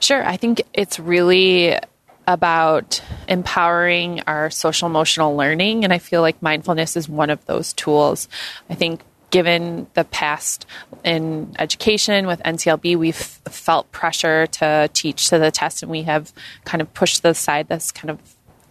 Sure, 0.00 0.24
I 0.24 0.36
think 0.36 0.62
it's 0.72 0.98
really 0.98 1.78
about 2.26 3.02
empowering 3.28 4.22
our 4.26 4.48
social 4.48 4.86
emotional 4.86 5.36
learning 5.36 5.84
and 5.84 5.92
I 5.92 5.98
feel 5.98 6.20
like 6.20 6.40
mindfulness 6.40 6.96
is 6.96 7.08
one 7.08 7.30
of 7.30 7.44
those 7.46 7.72
tools. 7.72 8.28
I 8.70 8.74
think 8.74 9.00
given 9.32 9.88
the 9.94 10.04
past 10.04 10.66
in 11.04 11.56
education 11.58 12.28
with 12.28 12.40
NCLB, 12.44 12.96
we've 12.96 13.16
felt 13.16 13.90
pressure 13.90 14.46
to 14.46 14.88
teach 14.92 15.28
to 15.30 15.38
the 15.40 15.50
test, 15.50 15.82
and 15.82 15.90
we 15.90 16.02
have 16.02 16.32
kind 16.64 16.80
of 16.80 16.94
pushed 16.94 17.24
aside 17.24 17.66
this 17.66 17.90
kind 17.90 18.10
of 18.10 18.20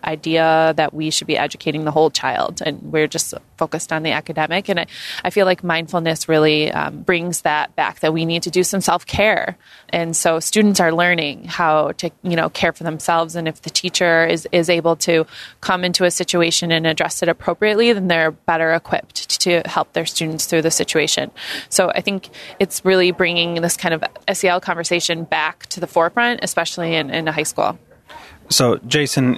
idea 0.04 0.74
that 0.78 0.94
we 0.94 1.10
should 1.10 1.28
be 1.28 1.38
educating 1.38 1.86
the 1.86 1.92
whole 1.92 2.10
child 2.10 2.62
and 2.66 2.82
we're 2.92 3.08
just 3.08 3.34
focused 3.58 3.94
on 3.94 4.04
the 4.04 4.12
academic. 4.12 4.70
And 4.70 4.80
i, 4.80 4.88
I 5.24 5.30
feel 5.30 5.46
like 5.46 5.64
mindfulness 5.64 6.28
really 6.28 6.72
um, 6.72 7.04
brings 7.04 7.42
that 7.42 7.76
back 7.76 8.00
that 8.00 8.14
we 8.14 8.26
need 8.26 8.44
to 8.44 8.50
do 8.50 8.64
some 8.64 8.82
self-care. 8.82 9.58
And 9.90 10.16
so 10.16 10.40
students 10.40 10.80
are 10.80 10.92
learning 10.92 11.46
how 11.46 11.92
to 11.94 12.10
you 12.24 12.36
know 12.36 12.50
care 12.50 12.74
for 12.74 12.84
themselves 12.84 13.36
and 13.36 13.48
if 13.48 13.62
the 13.62 13.70
teacher 13.70 14.26
is, 14.26 14.48
is 14.52 14.70
able 14.70 14.96
to 14.98 15.26
come 15.62 15.84
into 15.84 16.06
a 16.06 16.12
situation 16.12 16.72
and 16.72 16.88
address 16.88 17.22
it 17.22 17.30
appropriately 17.30 17.94
then 17.94 18.08
they're 18.08 18.32
better 18.32 18.74
equipped 18.74 19.30
to 19.42 19.62
help 19.66 19.94
their 19.94 20.06
students 20.06 20.46
through 20.46 20.62
the 20.62 20.72
situation. 20.72 21.32
So 21.70 21.90
i 21.92 22.02
think 22.02 22.30
it's 22.60 22.84
really 22.84 23.12
bringing 23.12 23.62
this 23.62 23.78
kind 23.78 23.94
of 23.94 24.04
sel 24.34 24.60
conversation 24.60 25.24
back 25.24 25.66
to 25.68 25.80
the 25.80 25.88
forefront 25.88 26.40
especially 26.44 26.96
in, 26.96 27.10
in 27.10 27.28
a 27.28 27.32
high 27.32 27.44
school 27.44 27.78
so, 28.52 28.78
Jason, 28.78 29.36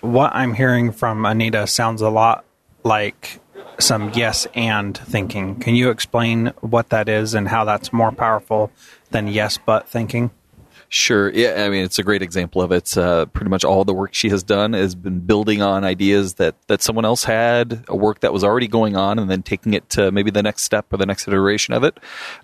what 0.00 0.34
I'm 0.34 0.54
hearing 0.54 0.90
from 0.90 1.24
Anita 1.24 1.66
sounds 1.66 2.00
a 2.00 2.08
lot 2.08 2.44
like 2.82 3.40
some 3.78 4.10
yes 4.14 4.46
and 4.54 4.96
thinking. 4.96 5.56
Can 5.60 5.74
you 5.74 5.90
explain 5.90 6.48
what 6.60 6.88
that 6.90 7.08
is 7.08 7.34
and 7.34 7.48
how 7.48 7.64
that's 7.64 7.92
more 7.92 8.12
powerful 8.12 8.70
than 9.10 9.28
yes 9.28 9.58
but 9.58 9.88
thinking? 9.88 10.30
Sure. 10.96 11.28
Yeah. 11.32 11.64
I 11.64 11.70
mean, 11.70 11.82
it's 11.82 11.98
a 11.98 12.04
great 12.04 12.22
example 12.22 12.62
of 12.62 12.70
it. 12.70 12.96
Uh, 12.96 13.26
pretty 13.26 13.50
much 13.50 13.64
all 13.64 13.84
the 13.84 13.92
work 13.92 14.14
she 14.14 14.28
has 14.28 14.44
done 14.44 14.74
has 14.74 14.94
been 14.94 15.18
building 15.18 15.60
on 15.60 15.82
ideas 15.82 16.34
that, 16.34 16.54
that 16.68 16.82
someone 16.82 17.04
else 17.04 17.24
had, 17.24 17.84
a 17.88 17.96
work 17.96 18.20
that 18.20 18.32
was 18.32 18.44
already 18.44 18.68
going 18.68 18.94
on, 18.94 19.18
and 19.18 19.28
then 19.28 19.42
taking 19.42 19.74
it 19.74 19.90
to 19.90 20.12
maybe 20.12 20.30
the 20.30 20.40
next 20.40 20.62
step 20.62 20.92
or 20.92 20.96
the 20.96 21.04
next 21.04 21.26
iteration 21.26 21.74
of 21.74 21.82
it. 21.82 21.98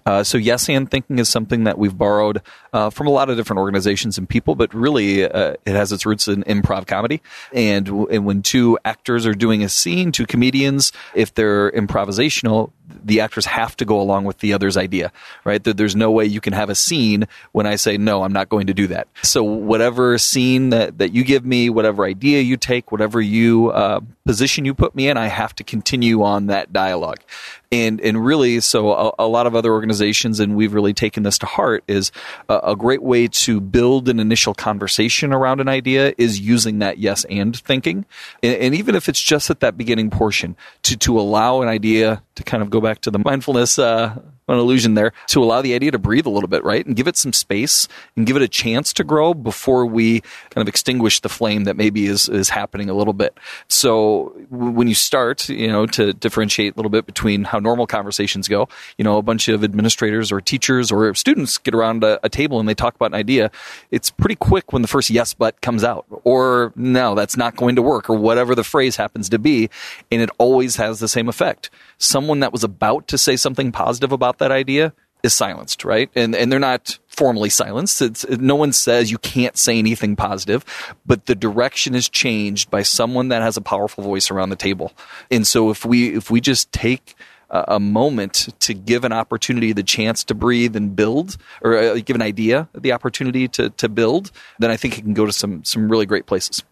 Uh, 0.04 0.24
so, 0.24 0.36
yes 0.36 0.68
and 0.68 0.90
thinking 0.90 1.20
is 1.20 1.28
something 1.28 1.62
that 1.62 1.78
we've 1.78 1.96
borrowed 1.96 2.42
uh, 2.72 2.90
from 2.90 3.06
a 3.06 3.10
lot 3.10 3.30
of 3.30 3.36
different 3.36 3.60
organizations 3.60 4.18
and 4.18 4.28
people, 4.28 4.56
but 4.56 4.74
really 4.74 5.24
uh, 5.24 5.54
it 5.64 5.76
has 5.76 5.92
its 5.92 6.04
roots 6.04 6.26
in 6.26 6.42
improv 6.42 6.88
comedy. 6.88 7.22
And, 7.52 7.86
and 7.86 8.26
when 8.26 8.42
two 8.42 8.80
actors 8.84 9.26
are 9.26 9.34
doing 9.34 9.62
a 9.62 9.68
scene, 9.68 10.10
two 10.10 10.26
comedians, 10.26 10.90
if 11.14 11.32
they're 11.34 11.70
improvisational, 11.70 12.72
the 13.04 13.20
actors 13.20 13.46
have 13.46 13.76
to 13.76 13.84
go 13.84 14.00
along 14.00 14.24
with 14.24 14.38
the 14.38 14.52
other's 14.52 14.76
idea, 14.76 15.12
right? 15.44 15.62
There's 15.62 15.96
no 15.96 16.10
way 16.10 16.24
you 16.24 16.40
can 16.40 16.52
have 16.52 16.70
a 16.70 16.74
scene 16.74 17.28
when 17.52 17.66
I 17.66 17.76
say, 17.76 17.96
no, 17.96 18.24
I'm 18.24 18.32
not 18.40 18.48
going 18.48 18.66
to 18.66 18.74
do 18.74 18.86
that. 18.88 19.08
So 19.22 19.42
whatever 19.42 20.16
scene 20.18 20.70
that, 20.70 20.98
that 20.98 21.12
you 21.12 21.24
give 21.24 21.44
me, 21.44 21.70
whatever 21.70 22.04
idea 22.04 22.40
you 22.40 22.56
take, 22.56 22.90
whatever 22.90 23.20
you, 23.20 23.70
uh, 23.70 24.00
position 24.24 24.64
you 24.64 24.74
put 24.74 24.94
me 24.94 25.08
in, 25.08 25.16
I 25.16 25.26
have 25.26 25.54
to 25.56 25.64
continue 25.64 26.22
on 26.22 26.46
that 26.46 26.72
dialogue 26.72 27.20
and 27.72 28.00
and 28.00 28.24
really 28.24 28.60
so 28.60 28.92
a, 28.92 29.12
a, 29.20 29.28
lot 29.28 29.46
of 29.46 29.54
other 29.54 29.72
organizations 29.72 30.40
and 30.40 30.56
we've 30.56 30.74
really 30.74 30.92
taken 30.92 31.22
this 31.22 31.38
to 31.38 31.46
heart 31.46 31.84
is 31.86 32.10
a, 32.48 32.58
a, 32.64 32.76
great 32.76 33.02
way 33.02 33.28
to 33.28 33.60
build 33.60 34.08
an 34.08 34.18
initial 34.18 34.54
conversation 34.54 35.32
around 35.32 35.60
an 35.60 35.68
idea 35.68 36.12
is 36.18 36.40
using 36.40 36.80
that 36.80 36.98
yes 36.98 37.24
and 37.30 37.56
thinking 37.60 38.04
and, 38.42 38.56
and, 38.56 38.74
even 38.74 38.94
if 38.94 39.08
it's 39.08 39.20
just 39.20 39.50
at 39.50 39.60
that 39.60 39.76
beginning 39.76 40.10
portion 40.10 40.56
to 40.82 40.96
to 40.96 41.18
allow 41.18 41.62
an 41.62 41.68
idea 41.68 42.22
to 42.34 42.42
kind 42.42 42.62
of 42.62 42.70
go 42.70 42.80
back 42.80 43.00
to 43.00 43.10
the 43.10 43.18
mindfulness 43.18 43.78
uh, 43.78 44.18
an 44.54 44.58
illusion 44.58 44.94
there 44.94 45.12
to 45.28 45.42
allow 45.42 45.62
the 45.62 45.74
idea 45.74 45.90
to 45.90 45.98
breathe 45.98 46.26
a 46.26 46.30
little 46.30 46.48
bit, 46.48 46.64
right? 46.64 46.84
And 46.84 46.96
give 46.96 47.08
it 47.08 47.16
some 47.16 47.32
space 47.32 47.88
and 48.16 48.26
give 48.26 48.36
it 48.36 48.42
a 48.42 48.48
chance 48.48 48.92
to 48.94 49.04
grow 49.04 49.34
before 49.34 49.86
we 49.86 50.20
kind 50.50 50.62
of 50.62 50.68
extinguish 50.68 51.20
the 51.20 51.28
flame 51.28 51.64
that 51.64 51.76
maybe 51.76 52.06
is, 52.06 52.28
is 52.28 52.48
happening 52.48 52.90
a 52.90 52.94
little 52.94 53.12
bit. 53.12 53.38
So 53.68 54.34
when 54.50 54.88
you 54.88 54.94
start, 54.94 55.48
you 55.48 55.68
know, 55.68 55.86
to 55.86 56.12
differentiate 56.12 56.74
a 56.74 56.76
little 56.76 56.90
bit 56.90 57.06
between 57.06 57.44
how 57.44 57.58
normal 57.58 57.86
conversations 57.86 58.48
go, 58.48 58.68
you 58.98 59.04
know, 59.04 59.18
a 59.18 59.22
bunch 59.22 59.48
of 59.48 59.64
administrators 59.64 60.32
or 60.32 60.40
teachers 60.40 60.90
or 60.90 61.14
students 61.14 61.58
get 61.58 61.74
around 61.74 62.04
a, 62.04 62.18
a 62.24 62.28
table 62.28 62.60
and 62.60 62.68
they 62.68 62.74
talk 62.74 62.94
about 62.94 63.12
an 63.12 63.14
idea. 63.14 63.50
It's 63.90 64.10
pretty 64.10 64.36
quick 64.36 64.72
when 64.72 64.82
the 64.82 64.88
first 64.88 65.10
yes, 65.10 65.34
but 65.34 65.60
comes 65.60 65.84
out 65.84 66.06
or 66.24 66.72
no, 66.76 67.14
that's 67.14 67.36
not 67.36 67.56
going 67.56 67.76
to 67.76 67.82
work 67.82 68.10
or 68.10 68.16
whatever 68.16 68.54
the 68.54 68.64
phrase 68.64 68.96
happens 68.96 69.28
to 69.28 69.38
be. 69.38 69.70
And 70.10 70.20
it 70.20 70.30
always 70.38 70.76
has 70.76 71.00
the 71.00 71.08
same 71.08 71.28
effect. 71.28 71.70
Someone 71.98 72.40
that 72.40 72.52
was 72.52 72.64
about 72.64 73.08
to 73.08 73.18
say 73.18 73.36
something 73.36 73.72
positive 73.72 74.12
about 74.12 74.38
that 74.40 74.50
idea 74.50 74.92
is 75.22 75.34
silenced, 75.34 75.84
right? 75.84 76.10
And 76.14 76.34
and 76.34 76.50
they're 76.50 76.58
not 76.58 76.98
formally 77.06 77.50
silenced. 77.50 78.00
It's, 78.00 78.28
no 78.28 78.56
one 78.56 78.72
says 78.72 79.10
you 79.10 79.18
can't 79.18 79.56
say 79.56 79.78
anything 79.78 80.16
positive, 80.16 80.64
but 81.04 81.26
the 81.26 81.34
direction 81.34 81.94
is 81.94 82.08
changed 82.08 82.70
by 82.70 82.82
someone 82.82 83.28
that 83.28 83.42
has 83.42 83.56
a 83.56 83.60
powerful 83.60 84.02
voice 84.02 84.30
around 84.30 84.50
the 84.50 84.56
table. 84.56 84.92
And 85.30 85.46
so 85.46 85.70
if 85.70 85.84
we 85.84 86.14
if 86.14 86.30
we 86.30 86.40
just 86.40 86.72
take 86.72 87.14
a, 87.50 87.80
moment 87.80 88.48
to 88.60 88.72
give 88.72 89.04
an 89.04 89.12
opportunity 89.12 89.72
the 89.72 89.82
chance 89.82 90.22
to 90.22 90.34
breathe 90.34 90.76
and 90.76 90.94
build, 90.94 91.36
or 91.62 91.76
uh, 91.76 91.94
give 91.96 92.14
an 92.14 92.22
idea 92.22 92.68
the 92.74 92.92
opportunity 92.92 93.48
to 93.48 93.70
to 93.70 93.88
build, 93.88 94.30
then 94.58 94.70
I 94.70 94.76
think 94.76 94.98
it 94.98 95.02
can 95.02 95.14
go 95.14 95.26
to 95.26 95.32
some 95.32 95.64
some 95.64 95.90
really 95.90 96.06
great 96.06 96.26
places. 96.26 96.62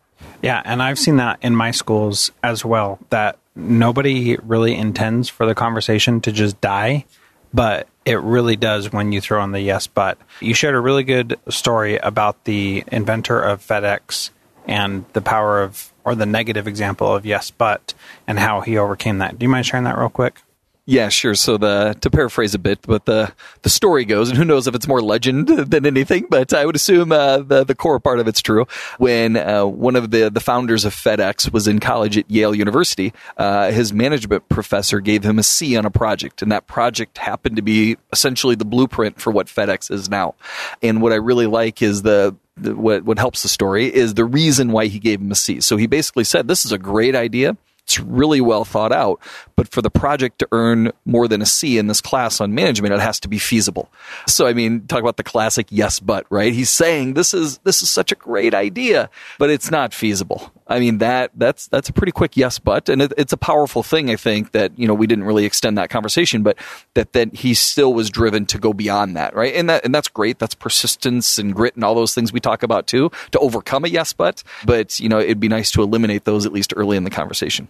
Yeah, 0.43 0.63
and 0.65 0.83
I've 0.83 0.99
seen 0.99 1.17
that 1.17 1.39
in 1.43 1.55
my 1.55 1.73
schools 1.73 2.31
as 2.43 2.65
well. 2.65 2.99
That 3.11 3.39
nobody 3.55 4.37
really 4.37 4.75
intends 4.75 5.29
for 5.29 5.47
the 5.47 5.55
conversation 5.55 6.21
to 6.23 6.33
just 6.33 6.61
die, 6.61 7.05
but 7.53 7.89
it 8.05 8.21
really 8.21 8.57
does 8.57 8.93
when 8.93 9.13
you 9.13 9.21
throw 9.21 9.43
in 9.45 9.53
the 9.53 9.61
yes 9.61 9.87
but. 9.87 10.19
You 10.41 10.55
shared 10.55 10.75
a 10.75 10.81
really 10.81 11.05
good 11.05 11.39
story 11.49 11.97
about 11.97 12.45
the 12.45 12.85
inventor 12.89 13.41
of 13.41 13.67
FedEx 13.67 14.31
and 14.67 15.05
the 15.13 15.21
power 15.21 15.63
of, 15.63 15.93
or 16.05 16.15
the 16.15 16.27
negative 16.27 16.67
example 16.67 17.15
of 17.15 17.27
yes 17.27 17.51
but, 17.51 17.95
and 18.27 18.39
how 18.39 18.61
he 18.61 18.79
overcame 18.79 19.19
that. 19.19 19.39
Do 19.39 19.45
you 19.45 19.51
mind 19.51 19.67
sharing 19.67 19.85
that 19.85 19.99
real 19.99 20.09
quick? 20.09 20.43
Yeah, 20.91 21.11
sure. 21.11 21.35
So 21.35 21.59
the 21.59 21.99
to 22.01 22.09
paraphrase 22.09 22.55
a 22.55 22.59
bit, 22.59 22.79
but 22.81 23.05
the 23.05 23.31
the 23.61 23.69
story 23.69 24.07
goes, 24.07 24.31
and 24.31 24.39
who 24.39 24.45
knows 24.47 24.67
if 24.67 24.75
it's 24.75 24.89
more 24.89 25.03
legend 25.03 25.47
than 25.71 25.85
anything, 25.85 26.25
but 26.31 26.55
I 26.55 26.65
would 26.65 26.77
assume 26.77 27.13
uh, 27.13 27.41
the 27.41 27.63
the 27.63 27.75
core 27.75 28.01
part 28.01 28.21
of 28.21 28.27
it's 28.27 28.41
true. 28.41 28.67
When 28.97 29.37
uh, 29.37 29.67
one 29.67 29.97
of 29.97 30.11
the 30.13 30.31
the 30.31 30.41
founders 30.41 30.87
of 30.87 30.95
FedEx 30.95 31.53
was 31.53 31.69
in 31.69 31.79
college 31.79 32.17
at 32.17 32.31
Yale 32.31 32.55
University, 32.55 33.13
uh, 33.37 33.71
his 33.71 33.93
management 33.93 34.49
professor 34.49 35.01
gave 35.01 35.25
him 35.25 35.39
a 35.39 35.43
C 35.43 35.77
on 35.77 35.85
a 35.85 35.91
project, 35.91 36.41
and 36.41 36.51
that 36.53 36.67
project 36.67 37.19
happened 37.19 37.57
to 37.57 37.63
be 37.63 37.99
essentially 38.11 38.55
the 38.55 38.65
blueprint 38.65 39.21
for 39.21 39.31
what 39.31 39.47
FedEx 39.47 39.91
is 39.91 40.09
now. 40.09 40.37
And 40.83 41.03
what 41.03 41.13
I 41.13 41.17
really 41.17 41.47
like 41.47 41.83
is 41.83 42.01
the 42.01 42.35
what 42.57 43.05
what 43.05 43.19
helps 43.19 43.43
the 43.43 43.51
story 43.51 43.95
is 43.95 44.15
the 44.15 44.25
reason 44.25 44.73
why 44.73 44.87
he 44.87 44.99
gave 44.99 45.21
him 45.21 45.31
a 45.33 45.35
C. 45.35 45.61
So 45.61 45.77
he 45.77 45.87
basically 45.87 46.25
said, 46.25 46.49
"This 46.49 46.65
is 46.65 46.73
a 46.73 46.79
great 46.79 47.15
idea. 47.15 47.59
It's 47.89 47.99
really 47.99 48.43
well 48.43 48.67
thought 48.67 48.93
out. 48.93 49.19
But 49.57 49.67
for 49.67 49.81
the 49.81 49.89
project 49.89 50.41
to 50.41 50.49
earn 50.53 50.93
more 51.07 51.27
than 51.27 51.41
a 51.41 51.47
C 51.47 51.79
in 51.79 51.87
this 51.87 52.03
class 52.03 52.39
on 52.39 52.55
management, 52.55 52.93
it 52.93 53.01
has 53.01 53.19
to 53.21 53.29
be 53.29 53.39
feasible. 53.39 53.91
So, 54.27 54.47
I 54.47 54.53
mean, 54.53 54.87
talk 54.89 55.01
about 55.01 55.17
the 55.17 55.23
classic 55.23 55.69
yes, 55.71 55.99
but, 55.99 56.27
right? 56.29 56.53
He's 56.53 56.69
saying 56.69 57.15
this 57.15 57.33
is, 57.33 57.57
this 57.65 57.83
is 57.83 57.89
such 57.89 58.13
a 58.13 58.15
great 58.15 58.53
idea, 58.53 59.09
but 59.39 59.49
it's 59.49 59.71
not 59.71 59.95
feasible. 59.95 60.53
I 60.69 60.81
mean, 60.81 60.99
that, 60.99 61.31
that's, 61.35 61.67
that's 61.69 61.89
a 61.89 61.93
pretty 61.93 62.13
quick 62.13 62.37
yes, 62.37 62.59
but, 62.59 62.89
and 62.89 63.01
it, 63.01 63.13
it's 63.17 63.33
a 63.33 63.39
powerful 63.39 63.83
thing, 63.83 64.11
I 64.11 64.17
think, 64.17 64.53
that, 64.53 64.79
you 64.79 64.87
know, 64.87 64.95
we 64.95 65.07
didn't 65.07 65.25
really 65.25 65.47
extend 65.47 65.79
that 65.79 65.89
conversation, 65.89 66.43
but 66.43 66.59
that, 66.95 67.15
that 67.15 67.35
he 67.35 67.55
still 67.55 67.95
was 67.95 68.11
driven 68.11 68.45
to 68.47 68.59
go 68.59 68.75
beyond 68.75 69.17
that, 69.17 69.35
right? 69.35 69.55
And 69.55 69.71
that, 69.71 69.85
and 69.85 69.95
that's 69.95 70.09
great. 70.09 70.39
That's 70.39 70.55
persistence 70.55 71.39
and 71.39 71.55
grit 71.55 71.75
and 71.75 71.85
all 71.85 71.95
those 71.95 72.15
things 72.15 72.33
we 72.33 72.41
talk 72.41 72.63
about 72.63 72.87
too, 72.87 73.11
to 73.31 73.39
overcome 73.39 73.85
a 73.85 73.89
yes, 73.89 74.13
but, 74.13 74.43
but, 74.65 75.01
you 75.01 75.09
know, 75.09 75.19
it'd 75.19 75.41
be 75.41 75.49
nice 75.49 75.71
to 75.73 75.83
eliminate 75.83 76.25
those 76.25 76.45
at 76.45 76.53
least 76.53 76.75
early 76.77 76.97
in 76.97 77.05
the 77.05 77.11
conversation. 77.11 77.69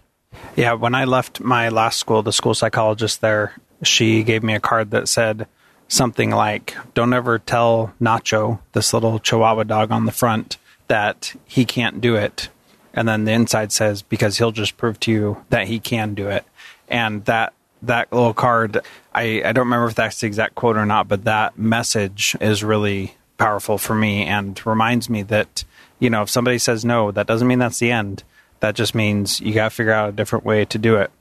Yeah, 0.55 0.73
when 0.73 0.93
I 0.93 1.05
left 1.05 1.39
my 1.39 1.69
last 1.69 1.99
school, 1.99 2.21
the 2.21 2.33
school 2.33 2.53
psychologist 2.53 3.21
there, 3.21 3.53
she 3.81 4.23
gave 4.23 4.43
me 4.43 4.55
a 4.55 4.59
card 4.59 4.91
that 4.91 5.07
said 5.07 5.47
something 5.87 6.31
like, 6.31 6.75
Don't 6.93 7.13
ever 7.13 7.39
tell 7.39 7.93
Nacho, 8.01 8.59
this 8.73 8.93
little 8.93 9.19
chihuahua 9.19 9.63
dog 9.63 9.91
on 9.91 10.05
the 10.05 10.11
front, 10.11 10.57
that 10.87 11.33
he 11.45 11.65
can't 11.65 12.01
do 12.01 12.15
it. 12.15 12.49
And 12.93 13.07
then 13.07 13.25
the 13.25 13.31
inside 13.31 13.71
says, 13.71 14.01
Because 14.01 14.37
he'll 14.37 14.51
just 14.51 14.77
prove 14.77 14.99
to 15.01 15.11
you 15.11 15.45
that 15.49 15.67
he 15.67 15.79
can 15.79 16.13
do 16.13 16.29
it. 16.29 16.45
And 16.87 17.23
that 17.25 17.53
that 17.81 18.11
little 18.11 18.33
card, 18.33 18.81
I, 19.13 19.41
I 19.43 19.53
don't 19.53 19.65
remember 19.65 19.87
if 19.87 19.95
that's 19.95 20.19
the 20.19 20.27
exact 20.27 20.55
quote 20.55 20.75
or 20.75 20.85
not, 20.85 21.07
but 21.07 21.23
that 21.23 21.57
message 21.57 22.35
is 22.41 22.61
really 22.61 23.15
powerful 23.37 23.77
for 23.77 23.95
me 23.95 24.25
and 24.25 24.59
reminds 24.65 25.09
me 25.09 25.23
that, 25.23 25.63
you 25.97 26.09
know, 26.09 26.23
if 26.23 26.29
somebody 26.29 26.57
says 26.57 26.83
no, 26.83 27.11
that 27.11 27.25
doesn't 27.25 27.47
mean 27.47 27.59
that's 27.59 27.79
the 27.79 27.91
end 27.91 28.23
that 28.59 28.75
just 28.75 28.95
means 28.95 29.39
you 29.39 29.53
got 29.53 29.65
to 29.65 29.69
figure 29.69 29.93
out 29.93 30.09
a 30.09 30.11
different 30.11 30.45
way 30.45 30.65
to 30.65 30.77
do 30.77 30.97
it. 30.97 31.11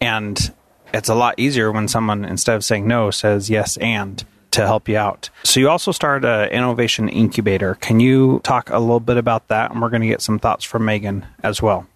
And 0.00 0.52
it's 0.92 1.08
a 1.08 1.14
lot 1.14 1.38
easier 1.38 1.72
when 1.72 1.88
someone, 1.88 2.24
instead 2.24 2.56
of 2.56 2.64
saying 2.64 2.86
no, 2.86 3.10
says 3.10 3.50
yes 3.50 3.76
and 3.78 4.24
to 4.54 4.66
help 4.66 4.88
you 4.88 4.96
out. 4.96 5.30
So 5.42 5.60
you 5.60 5.68
also 5.68 5.92
started 5.92 6.26
an 6.28 6.50
innovation 6.50 7.08
incubator. 7.08 7.74
Can 7.76 8.00
you 8.00 8.40
talk 8.40 8.70
a 8.70 8.78
little 8.78 9.00
bit 9.00 9.16
about 9.16 9.48
that? 9.48 9.70
And 9.70 9.80
we're 9.80 9.90
going 9.90 10.02
to 10.02 10.08
get 10.08 10.22
some 10.22 10.38
thoughts 10.38 10.64
from 10.64 10.84
Meaghan 10.84 11.24
as 11.42 11.60
well. 11.60 11.86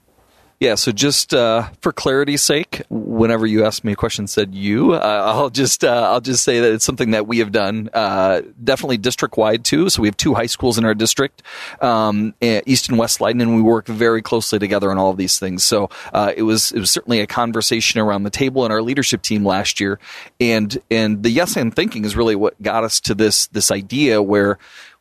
Yeah, 0.61 0.75
so 0.75 0.91
just 0.91 1.35
uh, 1.35 1.69
for 1.83 1.93
clarity's 1.93 2.43
sake, 2.43 2.83
whenever 2.91 3.47
you 3.47 3.65
ask 3.65 3.85
me 3.85 3.93
a 3.93 3.97
question, 3.97 4.27
said 4.27 4.57
you, 4.57 4.93
uh, 4.93 4.99
I'll 4.99 5.50
just 5.50 5.85
uh, 5.85 6.11
I'll 6.11 6.21
just 6.21 6.43
say 6.43 6.59
that 6.59 6.73
it's 6.73 6.85
something 6.85 7.12
that 7.12 7.29
we 7.29 7.38
have 7.38 7.53
done, 7.53 7.88
uh, 7.95 8.43
definitely 8.65 8.99
district 8.99 9.37
wide 9.37 9.65
too. 9.65 9.88
So 9.88 10.03
we 10.03 10.09
have 10.09 10.17
two 10.17 10.35
high 10.35 10.47
schools 10.47 10.77
in 10.77 10.85
our 10.85 10.95
district, 10.95 11.45
um, 11.81 12.35
East 12.41 12.88
and 12.88 12.99
West 12.99 13.21
Leyden, 13.21 13.41
and 13.41 13.55
we 13.55 13.62
work 13.62 13.87
very 13.87 14.21
closely 14.21 14.59
together 14.59 14.91
on 14.91 14.99
all 14.99 15.11
of 15.11 15.17
these 15.17 15.38
things. 15.38 15.62
So 15.62 15.91
uh, 16.12 16.33
it 16.37 16.43
was 16.43 16.73
it 16.73 16.81
was 16.81 16.91
certainly 16.91 17.21
a 17.21 17.27
conversation 17.29 18.00
around 18.00 18.25
the 18.25 18.31
table 18.31 18.67
in 18.67 18.73
our 18.73 18.83
leadership 18.83 19.23
team 19.23 19.45
last 19.45 19.79
year, 19.79 20.00
and 20.41 20.77
and 20.91 21.23
the 21.23 21.31
yes 21.31 21.57
and 21.57 21.73
thinking 21.73 22.05
is 22.05 22.17
really 22.17 22.35
what 22.35 22.61
got 22.61 22.83
us 22.83 22.99
to 23.03 23.15
this 23.15 23.47
this 23.47 23.71
idea 23.71 24.21
where 24.21 24.59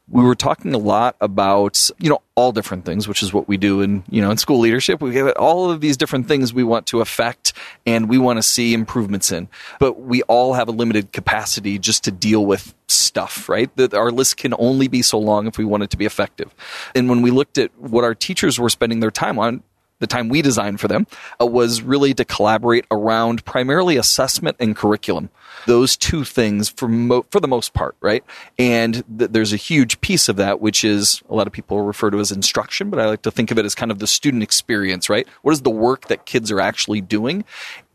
we 0.10 0.24
were 0.24 0.36
talking 0.36 0.74
a 0.74 0.78
lot 0.78 1.18
about, 1.20 1.90
you 2.00 2.10
know, 2.10 2.22
all 2.36 2.52
different 2.52 2.86
things, 2.86 3.08
which 3.08 3.22
is 3.22 3.34
what 3.34 3.48
we 3.48 3.58
do 3.58 3.82
in, 3.82 4.04
you 4.10 4.22
know, 4.22 4.32
in 4.32 4.38
school 4.38 4.60
leadership. 4.60 5.02
We 5.02 5.16
have 5.16 5.34
all 5.38 5.70
of 5.70 5.82
these 5.82 5.98
different 5.98 6.28
things 6.28 6.54
we 6.54 6.64
want 6.64 6.86
to 6.88 7.02
affect 7.02 7.52
and 7.86 8.08
we 8.08 8.18
want 8.18 8.38
to 8.38 8.44
see 8.44 8.74
improvements 8.74 9.32
in. 9.32 9.50
But 9.80 10.00
we 10.00 10.22
all 10.24 10.54
have 10.54 10.70
a 10.70 10.72
limited 10.72 11.12
capacity 11.12 11.78
just 11.78 12.06
to 12.06 12.12
deal 12.12 12.46
with 12.46 12.74
stuff, 12.88 13.50
right? 13.50 13.76
That 13.76 13.94
our 13.94 14.12
list 14.12 14.38
can 14.38 14.54
only 14.58 14.88
be 14.88 15.02
so 15.02 15.20
long 15.20 15.46
if 15.46 15.58
we 15.58 15.66
want 15.66 15.84
it 15.84 15.90
to 15.90 15.98
be 15.98 16.06
effective. 16.06 16.56
And 16.96 17.10
when 17.10 17.22
we 17.22 17.32
looked 17.32 17.58
at 17.58 17.78
what 17.78 18.04
our 18.06 18.16
teachers 18.16 18.60
were 18.60 18.70
spending 18.70 19.02
their 19.02 19.12
time 19.12 19.38
on, 19.38 19.62
the 20.00 20.08
time 20.08 20.30
we 20.30 20.42
designed 20.42 20.80
for 20.80 20.88
them 20.88 21.08
uh, 21.42 21.46
was 21.46 21.82
really 21.82 22.14
to 22.14 22.26
collaborate 22.26 22.86
around 22.92 23.46
primarily 23.46 23.98
assessment 23.98 24.58
and 24.60 24.76
curriculum. 24.76 25.30
Those 25.66 25.98
two 25.98 26.24
things 26.24 26.70
for 26.70 26.88
mo- 26.88 27.26
for 27.32 27.40
the 27.40 27.48
most 27.48 27.74
part, 27.74 27.96
right? 28.00 28.24
And 28.60 29.04
th- 29.18 29.32
there's 29.32 29.54
a 29.54 29.58
huge 29.58 30.00
piece 30.02 30.30
of 30.30 30.36
that, 30.38 30.62
which 30.62 30.84
is 30.84 31.22
a 31.30 31.36
lot 31.36 31.48
of 31.48 31.54
people 31.54 31.82
refer 31.82 32.10
to 32.12 32.20
as 32.20 32.32
instruction, 32.32 32.90
but 32.90 33.00
I 33.00 33.08
like 33.08 33.24
to 33.24 33.32
think 33.32 33.52
of 33.52 33.58
it 33.58 33.66
as 33.66 33.76
kind 33.76 33.92
of 33.92 34.00
the 34.00 34.08
student 34.08 34.44
experience, 34.44 35.10
right? 35.10 35.28
What 35.42 35.52
is 35.52 35.62
the 35.62 35.70
work 35.70 36.08
that 36.08 36.26
kids 36.26 36.52
are 36.52 36.62
actually 36.62 37.02
doing? 37.02 37.44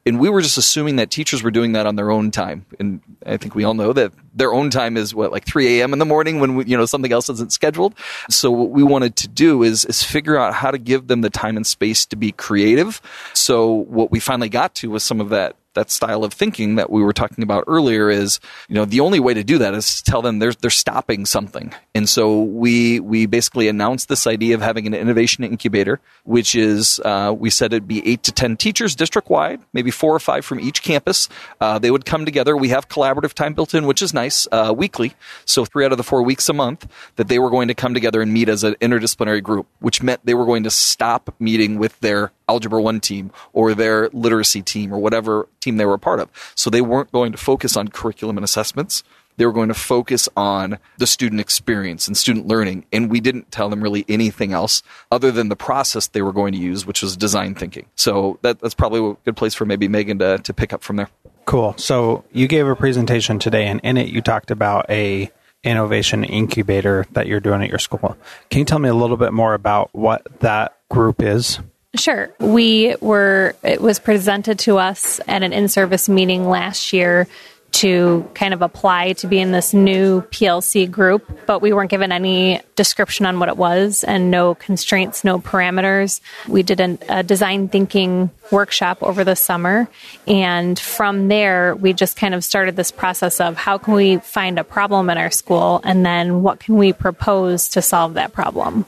And 0.04 0.18
we 0.18 0.28
were 0.28 0.40
just 0.42 0.59
assuming 0.59 0.97
that 0.97 1.11
teachers 1.11 1.42
were 1.42 1.50
doing 1.50 1.73
that 1.73 1.87
on 1.87 1.97
their 1.97 2.11
own 2.11 2.30
time. 2.30 2.66
And 2.78 3.00
I 3.25 3.37
think 3.37 3.54
we 3.54 3.64
all 3.64 3.75
know 3.75 3.92
that 3.92 4.12
their 4.35 4.52
own 4.52 4.71
time 4.71 4.97
is 4.97 5.14
what, 5.14 5.30
like 5.30 5.44
3 5.44 5.80
a.m. 5.80 5.92
in 5.92 5.99
the 5.99 6.04
morning 6.04 6.40
when 6.40 6.56
we, 6.56 6.64
you 6.66 6.76
know 6.76 6.87
something 6.87 7.12
else 7.12 7.28
isn't 7.28 7.52
scheduled. 7.52 7.94
So 8.28 8.50
what 8.50 8.71
we 8.71 8.82
wanted 8.82 9.16
to 9.16 9.28
do 9.28 9.62
is 9.62 9.85
is 9.85 10.02
figure 10.02 10.37
out 10.37 10.54
how 10.54 10.71
to 10.71 10.78
give 10.78 11.06
them 11.06 11.21
the 11.21 11.30
time 11.30 11.56
and 11.56 11.66
space 11.66 12.06
to 12.06 12.16
be 12.16 12.32
creative. 12.32 13.00
So 13.32 13.71
what 13.71 14.11
we 14.11 14.18
finally 14.18 14.49
got 14.49 14.75
to 14.76 14.90
was 14.90 15.02
some 15.04 15.21
of 15.21 15.28
that 15.30 15.56
that 15.75 15.91
style 15.91 16.25
of 16.25 16.33
thinking 16.33 16.76
that 16.76 16.91
we 16.91 17.02
were 17.02 17.12
talking 17.12 17.43
about 17.43 17.64
earlier 17.67 18.11
is, 18.11 18.41
you 18.69 18.75
know, 18.75 18.85
the 18.85 19.00
only 19.00 19.21
way 19.21 19.35
to 19.35 19.45
do 19.45 19.59
that 19.59 19.75
is 19.75 20.02
to 20.02 20.05
tell 20.05 20.23
them 20.23 20.38
they're, 20.38 20.52
they're 20.52 20.71
stopping 20.71 21.26
something. 21.26 21.73
And 21.95 22.09
so 22.09 22.43
we, 22.43 23.00
we 23.00 23.26
basically 23.26 23.69
announced 23.69 24.09
this 24.09 24.26
idea 24.26 24.55
of 24.55 24.62
having 24.62 24.87
an 24.87 24.95
innovation 24.95 25.45
incubator, 25.45 26.00
which 26.25 26.55
is, 26.55 27.00
uh, 27.05 27.35
we 27.37 27.50
said 27.50 27.73
it'd 27.73 27.88
be 27.88 28.07
eight 28.07 28.23
to 28.25 28.33
10 28.33 28.57
teachers 28.57 28.95
district 28.95 29.31
wide, 29.31 29.61
maybe 29.73 29.91
four 29.91 30.14
or 30.14 30.21
five 30.21 30.45
from 30.45 30.61
each 30.61 30.83
campus. 30.83 31.29
Uh, 31.61 31.79
they 31.79 31.91
would 31.91 32.05
come 32.05 32.25
together. 32.25 32.57
We 32.57 32.69
have 32.69 32.88
collaborative 32.88 33.33
time 33.33 33.55
built 33.55 33.75
in, 33.75 33.87
which 33.87 34.02
is 34.02 34.12
nice, 34.12 34.47
uh, 34.52 34.75
weekly. 34.76 35.14
So 35.45 35.64
three 35.64 35.85
out 35.85 35.93
of 35.93 35.99
the 35.99 36.05
four 36.05 36.23
weeks 36.23 36.49
a 36.49 36.52
month 36.52 36.87
that 37.17 37.29
they 37.29 37.38
were 37.38 37.50
going 37.50 37.69
to 37.69 37.75
come 37.75 37.95
together 37.95 38.21
and 38.21 38.33
meet 38.33 38.49
as 38.49 38.64
an 38.64 38.75
interdisciplinary 38.75 39.43
group, 39.43 39.67
which 39.81 40.02
meant 40.02 40.21
they 40.25 40.35
were 40.35 40.47
going 40.47 40.64
to 40.64 40.71
stop 40.71 41.35
meeting 41.38 41.79
with 41.79 41.99
their 42.00 42.33
Algebra 42.49 42.80
1 42.80 43.00
team 43.00 43.30
or 43.52 43.75
their 43.75 44.08
literacy 44.11 44.62
team 44.62 44.92
or 44.92 44.99
whatever 44.99 45.49
team 45.61 45.76
they 45.76 45.84
were 45.84 45.94
a 45.94 45.99
part 45.99 46.20
of. 46.20 46.30
So 46.54 46.70
they 46.70 46.80
weren't 46.80 47.12
going 47.12 47.32
to 47.32 47.38
focus 47.38 47.76
on 47.76 47.88
curriculum 47.88 48.37
and 48.37 48.44
assessments. 48.44 49.04
They 49.37 49.46
were 49.46 49.52
going 49.52 49.68
to 49.68 49.75
focus 49.75 50.28
on 50.37 50.78
the 50.99 51.06
student 51.06 51.40
experience 51.40 52.06
and 52.06 52.16
student 52.16 52.46
learning. 52.46 52.84
And 52.92 53.11
we 53.11 53.20
didn't 53.20 53.50
tell 53.50 53.68
them 53.68 53.82
really 53.82 54.04
anything 54.08 54.52
else 54.52 54.82
other 55.11 55.30
than 55.30 55.49
the 55.49 55.56
process 55.56 56.06
they 56.08 56.22
were 56.22 56.32
going 56.32 56.52
to 56.52 56.58
use, 56.58 56.84
which 56.87 57.02
was 57.02 57.16
design 57.16 57.54
thinking. 57.54 57.87
So 57.96 58.38
that, 58.42 58.61
that's 58.61 58.75
probably 58.75 59.12
a 59.12 59.16
good 59.25 59.37
place 59.37 59.54
for 59.54 59.64
maybe 59.64 59.88
Meaghan 59.88 60.18
to, 60.18 60.38
to 60.42 60.52
pick 60.52 60.72
up 60.72 60.82
from 60.82 60.96
there. 60.96 61.08
Cool. 61.44 61.75
So 61.78 62.25
you 62.30 62.46
gave 62.46 62.66
a 62.66 62.76
presentation 62.76 63.38
today, 63.38 63.66
and 63.66 63.80
in 63.82 63.96
it 63.96 64.08
you 64.08 64.20
talked 64.20 64.50
about 64.50 64.88
a 64.88 65.30
innovation 65.64 66.25
incubator 66.25 67.06
that 67.12 67.26
you're 67.26 67.40
doing 67.40 67.62
at 67.62 67.68
your 67.68 67.78
school. 67.78 68.16
Can 68.50 68.61
you 68.61 68.64
tell 68.64 68.78
me 68.78 68.88
a 68.88 68.94
little 68.94 69.16
bit 69.16 69.32
more 69.32 69.54
about 69.54 69.90
what 69.92 70.26
that 70.40 70.76
group 70.88 71.22
is? 71.22 71.61
Sure. 71.94 72.30
We 72.38 72.96
were, 73.00 73.54
it 73.62 73.80
was 73.80 73.99
presented 73.99 74.58
to 74.61 74.78
us 74.78 75.20
at 75.28 75.42
an 75.42 75.52
in 75.52 75.68
service 75.68 76.08
meeting 76.08 76.49
last 76.49 76.92
year 76.92 77.28
to 77.72 78.28
kind 78.34 78.52
of 78.52 78.62
apply 78.62 79.14
to 79.14 79.26
be 79.26 79.38
in 79.38 79.50
this 79.50 79.72
new 79.72 80.20
PLC 80.22 80.90
group, 80.90 81.38
but 81.46 81.61
we 81.61 81.72
weren't 81.72 81.90
given 81.90 82.12
any 82.12 82.61
description 82.76 83.25
on 83.25 83.38
what 83.38 83.49
it 83.49 83.56
was 83.56 84.04
and 84.04 84.30
no 84.30 84.54
constraints, 84.54 85.25
no 85.25 85.38
parameters. 85.38 86.20
We 86.46 86.62
did 86.62 86.80
an, 86.80 86.99
a 87.08 87.22
design 87.22 87.68
thinking 87.68 88.30
workshop 88.50 89.02
over 89.02 89.25
the 89.25 89.37
summer, 89.37 89.88
and 90.26 90.78
from 90.78 91.28
there, 91.28 91.75
we 91.75 91.94
just 91.94 92.16
kind 92.16 92.34
of 92.34 92.44
started 92.44 92.76
this 92.76 92.90
process 92.90 93.40
of 93.40 93.56
how 93.56 93.78
can 93.78 93.94
we 93.94 94.18
find 94.18 94.58
a 94.58 94.64
problem 94.64 95.08
in 95.08 95.16
our 95.16 95.30
school 95.30 95.80
and 95.82 96.04
then 96.04 96.42
what 96.42 96.61
can 96.61 96.76
we 96.76 96.92
propose 96.92 97.68
to 97.68 97.82
solve 97.82 98.14
that 98.14 98.34
problem. 98.34 98.84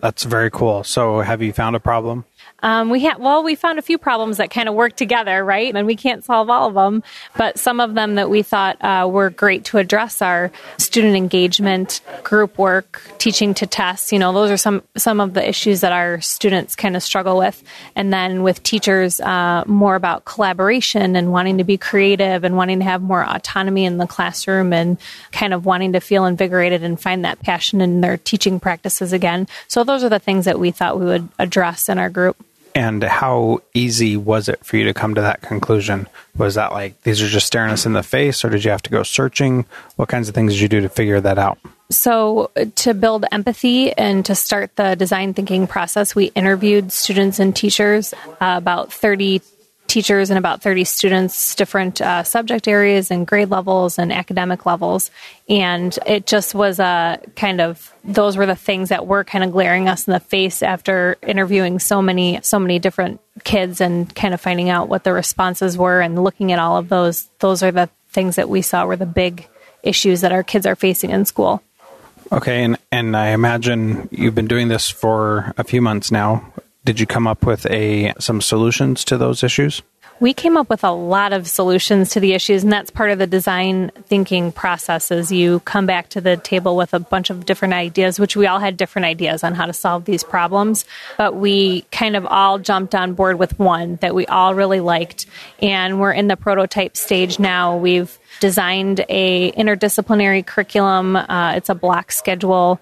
That's 0.00 0.24
very 0.24 0.50
cool. 0.50 0.84
So, 0.84 1.20
have 1.20 1.40
you 1.40 1.52
found 1.52 1.76
a 1.76 1.80
problem? 1.80 2.24
Um, 2.64 2.88
we 2.88 3.00
had 3.00 3.18
well, 3.18 3.44
we 3.44 3.56
found 3.56 3.78
a 3.78 3.82
few 3.82 3.98
problems 3.98 4.38
that 4.38 4.50
kind 4.50 4.70
of 4.70 4.74
work 4.74 4.96
together, 4.96 5.44
right? 5.44 5.74
And 5.76 5.86
we 5.86 5.96
can't 5.96 6.24
solve 6.24 6.48
all 6.48 6.68
of 6.68 6.74
them, 6.74 7.02
but 7.36 7.58
some 7.58 7.78
of 7.78 7.92
them 7.92 8.14
that 8.14 8.30
we 8.30 8.42
thought 8.42 8.82
uh, 8.82 9.06
were 9.06 9.28
great 9.28 9.66
to 9.66 9.76
address 9.76 10.22
are 10.22 10.50
student 10.78 11.14
engagement, 11.14 12.00
group 12.22 12.56
work, 12.56 13.02
teaching 13.18 13.52
to 13.54 13.66
test. 13.66 14.12
You 14.12 14.18
know, 14.18 14.32
those 14.32 14.50
are 14.50 14.56
some 14.56 14.82
some 14.96 15.20
of 15.20 15.34
the 15.34 15.46
issues 15.46 15.82
that 15.82 15.92
our 15.92 16.22
students 16.22 16.74
kind 16.74 16.96
of 16.96 17.02
struggle 17.02 17.36
with. 17.36 17.62
And 17.94 18.10
then 18.10 18.42
with 18.42 18.62
teachers, 18.62 19.20
uh, 19.20 19.64
more 19.66 19.94
about 19.94 20.24
collaboration 20.24 21.16
and 21.16 21.30
wanting 21.30 21.58
to 21.58 21.64
be 21.64 21.76
creative 21.76 22.44
and 22.44 22.56
wanting 22.56 22.78
to 22.78 22.86
have 22.86 23.02
more 23.02 23.28
autonomy 23.28 23.84
in 23.84 23.98
the 23.98 24.06
classroom 24.06 24.72
and 24.72 24.96
kind 25.32 25.52
of 25.52 25.66
wanting 25.66 25.92
to 25.92 26.00
feel 26.00 26.24
invigorated 26.24 26.82
and 26.82 26.98
find 26.98 27.26
that 27.26 27.40
passion 27.40 27.82
in 27.82 28.00
their 28.00 28.16
teaching 28.16 28.58
practices 28.58 29.12
again. 29.12 29.48
So 29.68 29.84
those 29.84 30.02
are 30.02 30.08
the 30.08 30.18
things 30.18 30.46
that 30.46 30.58
we 30.58 30.70
thought 30.70 30.98
we 30.98 31.04
would 31.04 31.28
address 31.38 31.90
in 31.90 31.98
our 31.98 32.08
group. 32.08 32.42
And 32.74 33.04
how 33.04 33.60
easy 33.72 34.16
was 34.16 34.48
it 34.48 34.64
for 34.64 34.76
you 34.76 34.84
to 34.84 34.94
come 34.94 35.14
to 35.14 35.20
that 35.20 35.42
conclusion? 35.42 36.08
Was 36.36 36.56
that 36.56 36.72
like 36.72 37.00
these 37.02 37.22
are 37.22 37.28
just 37.28 37.46
staring 37.46 37.70
us 37.70 37.86
in 37.86 37.92
the 37.92 38.02
face, 38.02 38.44
or 38.44 38.50
did 38.50 38.64
you 38.64 38.72
have 38.72 38.82
to 38.82 38.90
go 38.90 39.04
searching? 39.04 39.64
What 39.96 40.08
kinds 40.08 40.28
of 40.28 40.34
things 40.34 40.54
did 40.54 40.60
you 40.60 40.68
do 40.68 40.80
to 40.80 40.88
figure 40.88 41.20
that 41.20 41.38
out? 41.38 41.58
So, 41.90 42.50
to 42.76 42.94
build 42.94 43.26
empathy 43.30 43.92
and 43.92 44.24
to 44.26 44.34
start 44.34 44.74
the 44.74 44.96
design 44.96 45.34
thinking 45.34 45.66
process, 45.66 46.14
we 46.14 46.26
interviewed 46.34 46.90
students 46.90 47.38
and 47.38 47.54
teachers, 47.54 48.12
uh, 48.40 48.54
about 48.56 48.92
30 48.92 49.40
teachers 49.94 50.28
and 50.28 50.38
about 50.38 50.60
30 50.60 50.82
students, 50.82 51.54
different 51.54 52.00
uh, 52.00 52.24
subject 52.24 52.66
areas 52.66 53.12
and 53.12 53.28
grade 53.28 53.48
levels 53.48 53.96
and 53.96 54.12
academic 54.12 54.66
levels. 54.66 55.08
And 55.48 55.96
it 56.04 56.26
just 56.26 56.52
was 56.52 56.80
a 56.80 57.20
kind 57.36 57.60
of, 57.60 57.94
those 58.02 58.36
were 58.36 58.44
the 58.44 58.56
things 58.56 58.88
that 58.88 59.06
were 59.06 59.22
kind 59.22 59.44
of 59.44 59.52
glaring 59.52 59.88
us 59.88 60.08
in 60.08 60.12
the 60.12 60.18
face 60.18 60.64
after 60.64 61.16
interviewing 61.22 61.78
so 61.78 62.02
many, 62.02 62.40
so 62.42 62.58
many 62.58 62.80
different 62.80 63.20
kids 63.44 63.80
and 63.80 64.12
kind 64.16 64.34
of 64.34 64.40
finding 64.40 64.68
out 64.68 64.88
what 64.88 65.04
the 65.04 65.12
responses 65.12 65.78
were 65.78 66.00
and 66.00 66.24
looking 66.24 66.50
at 66.50 66.58
all 66.58 66.76
of 66.76 66.88
those. 66.88 67.28
Those 67.38 67.62
are 67.62 67.70
the 67.70 67.88
things 68.10 68.34
that 68.34 68.48
we 68.48 68.62
saw 68.62 68.86
were 68.86 68.96
the 68.96 69.06
big 69.06 69.46
issues 69.84 70.22
that 70.22 70.32
our 70.32 70.42
kids 70.42 70.66
are 70.66 70.74
facing 70.74 71.10
in 71.10 71.24
school. 71.24 71.62
Okay, 72.32 72.64
and, 72.64 72.78
and 72.90 73.16
I 73.16 73.28
imagine 73.28 74.08
you've 74.10 74.34
been 74.34 74.48
doing 74.48 74.66
this 74.66 74.90
for 74.90 75.54
a 75.56 75.62
few 75.62 75.80
months 75.80 76.10
now. 76.10 76.52
Did 76.84 77.00
you 77.00 77.06
come 77.06 77.26
up 77.26 77.46
with 77.46 77.64
a 77.70 78.12
some 78.18 78.42
solutions 78.42 79.04
to 79.04 79.16
those 79.16 79.42
issues? 79.42 79.82
We 80.20 80.32
came 80.32 80.56
up 80.56 80.70
with 80.70 80.84
a 80.84 80.92
lot 80.92 81.32
of 81.32 81.48
solutions 81.48 82.10
to 82.10 82.20
the 82.20 82.34
issues, 82.34 82.62
and 82.62 82.70
that's 82.70 82.90
part 82.90 83.10
of 83.10 83.18
the 83.18 83.26
design 83.26 83.90
thinking 84.06 84.52
process. 84.52 85.10
Is 85.10 85.32
you 85.32 85.60
come 85.60 85.86
back 85.86 86.10
to 86.10 86.20
the 86.20 86.36
table 86.36 86.76
with 86.76 86.94
a 86.94 87.00
bunch 87.00 87.30
of 87.30 87.46
different 87.46 87.74
ideas, 87.74 88.20
which 88.20 88.36
we 88.36 88.46
all 88.46 88.60
had 88.60 88.76
different 88.76 89.06
ideas 89.06 89.42
on 89.42 89.54
how 89.54 89.66
to 89.66 89.72
solve 89.72 90.04
these 90.04 90.22
problems, 90.22 90.84
but 91.16 91.34
we 91.34 91.82
kind 91.90 92.16
of 92.16 92.26
all 92.26 92.58
jumped 92.58 92.94
on 92.94 93.14
board 93.14 93.38
with 93.38 93.58
one 93.58 93.96
that 93.96 94.14
we 94.14 94.26
all 94.26 94.54
really 94.54 94.80
liked, 94.80 95.26
and 95.60 95.98
we're 95.98 96.12
in 96.12 96.28
the 96.28 96.36
prototype 96.36 96.96
stage 96.96 97.38
now. 97.38 97.76
We've 97.76 98.16
designed 98.40 99.04
a 99.08 99.52
interdisciplinary 99.52 100.46
curriculum. 100.46 101.16
Uh, 101.16 101.54
it's 101.56 101.70
a 101.70 101.74
block 101.74 102.12
schedule 102.12 102.78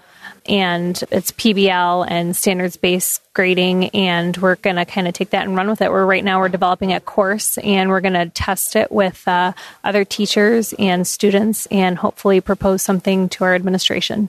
and 0.46 1.02
it's 1.10 1.32
PBL 1.32 2.06
and 2.08 2.36
standards 2.36 2.76
based 2.76 3.22
grading 3.34 3.88
and 3.90 4.36
we're 4.36 4.56
going 4.56 4.76
to 4.76 4.84
kind 4.84 5.08
of 5.08 5.14
take 5.14 5.30
that 5.30 5.46
and 5.46 5.56
run 5.56 5.68
with 5.68 5.80
it. 5.80 5.90
We're 5.90 6.06
right 6.06 6.24
now 6.24 6.40
we're 6.40 6.48
developing 6.48 6.92
a 6.92 7.00
course 7.00 7.58
and 7.58 7.90
we're 7.90 8.00
going 8.00 8.14
to 8.14 8.28
test 8.28 8.76
it 8.76 8.92
with 8.92 9.26
uh, 9.26 9.52
other 9.84 10.04
teachers 10.04 10.74
and 10.78 11.06
students 11.06 11.66
and 11.66 11.98
hopefully 11.98 12.40
propose 12.40 12.82
something 12.82 13.28
to 13.30 13.44
our 13.44 13.54
administration. 13.54 14.28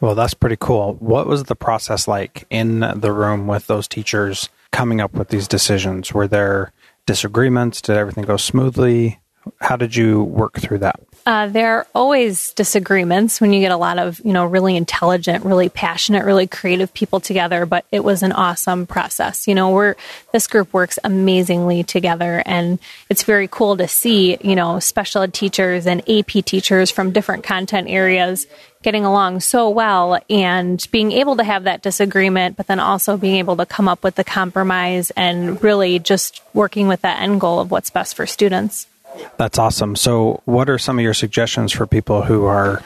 Well, 0.00 0.14
that's 0.14 0.34
pretty 0.34 0.56
cool. 0.58 0.94
What 0.94 1.26
was 1.26 1.44
the 1.44 1.56
process 1.56 2.06
like 2.06 2.44
in 2.50 2.80
the 2.80 3.12
room 3.12 3.46
with 3.46 3.66
those 3.66 3.88
teachers 3.88 4.48
coming 4.70 5.00
up 5.00 5.12
with 5.14 5.28
these 5.28 5.48
decisions? 5.48 6.14
Were 6.14 6.28
there 6.28 6.72
disagreements? 7.06 7.80
Did 7.80 7.96
everything 7.96 8.24
go 8.24 8.36
smoothly? 8.36 9.20
How 9.60 9.76
did 9.76 9.94
you 9.94 10.22
work 10.22 10.58
through 10.58 10.78
that? 10.78 11.00
Uh, 11.28 11.46
there 11.46 11.76
are 11.76 11.86
always 11.94 12.54
disagreements 12.54 13.38
when 13.38 13.52
you 13.52 13.60
get 13.60 13.70
a 13.70 13.76
lot 13.76 13.98
of, 13.98 14.18
you 14.24 14.32
know, 14.32 14.46
really 14.46 14.74
intelligent, 14.76 15.44
really 15.44 15.68
passionate, 15.68 16.24
really 16.24 16.46
creative 16.46 16.94
people 16.94 17.20
together, 17.20 17.66
but 17.66 17.84
it 17.92 18.02
was 18.02 18.22
an 18.22 18.32
awesome 18.32 18.86
process. 18.86 19.46
You 19.46 19.54
know, 19.54 19.70
we're, 19.70 19.94
this 20.32 20.46
group 20.46 20.72
works 20.72 20.98
amazingly 21.04 21.84
together 21.84 22.42
and 22.46 22.78
it's 23.10 23.24
very 23.24 23.46
cool 23.46 23.76
to 23.76 23.86
see, 23.86 24.38
you 24.40 24.56
know, 24.56 24.80
special 24.80 25.20
ed 25.20 25.34
teachers 25.34 25.86
and 25.86 26.00
AP 26.08 26.46
teachers 26.46 26.90
from 26.90 27.12
different 27.12 27.44
content 27.44 27.90
areas 27.90 28.46
getting 28.82 29.04
along 29.04 29.40
so 29.40 29.68
well 29.68 30.18
and 30.30 30.88
being 30.90 31.12
able 31.12 31.36
to 31.36 31.44
have 31.44 31.64
that 31.64 31.82
disagreement, 31.82 32.56
but 32.56 32.68
then 32.68 32.80
also 32.80 33.18
being 33.18 33.36
able 33.36 33.56
to 33.56 33.66
come 33.66 33.86
up 33.86 34.02
with 34.02 34.14
the 34.14 34.24
compromise 34.24 35.10
and 35.10 35.62
really 35.62 35.98
just 35.98 36.40
working 36.54 36.88
with 36.88 37.02
that 37.02 37.20
end 37.20 37.38
goal 37.38 37.60
of 37.60 37.70
what's 37.70 37.90
best 37.90 38.16
for 38.16 38.26
students. 38.26 38.86
That's 39.36 39.58
awesome. 39.58 39.96
So, 39.96 40.42
what 40.44 40.68
are 40.68 40.78
some 40.78 40.98
of 40.98 41.02
your 41.02 41.14
suggestions 41.14 41.72
for 41.72 41.86
people 41.86 42.22
who 42.22 42.44
are 42.44 42.82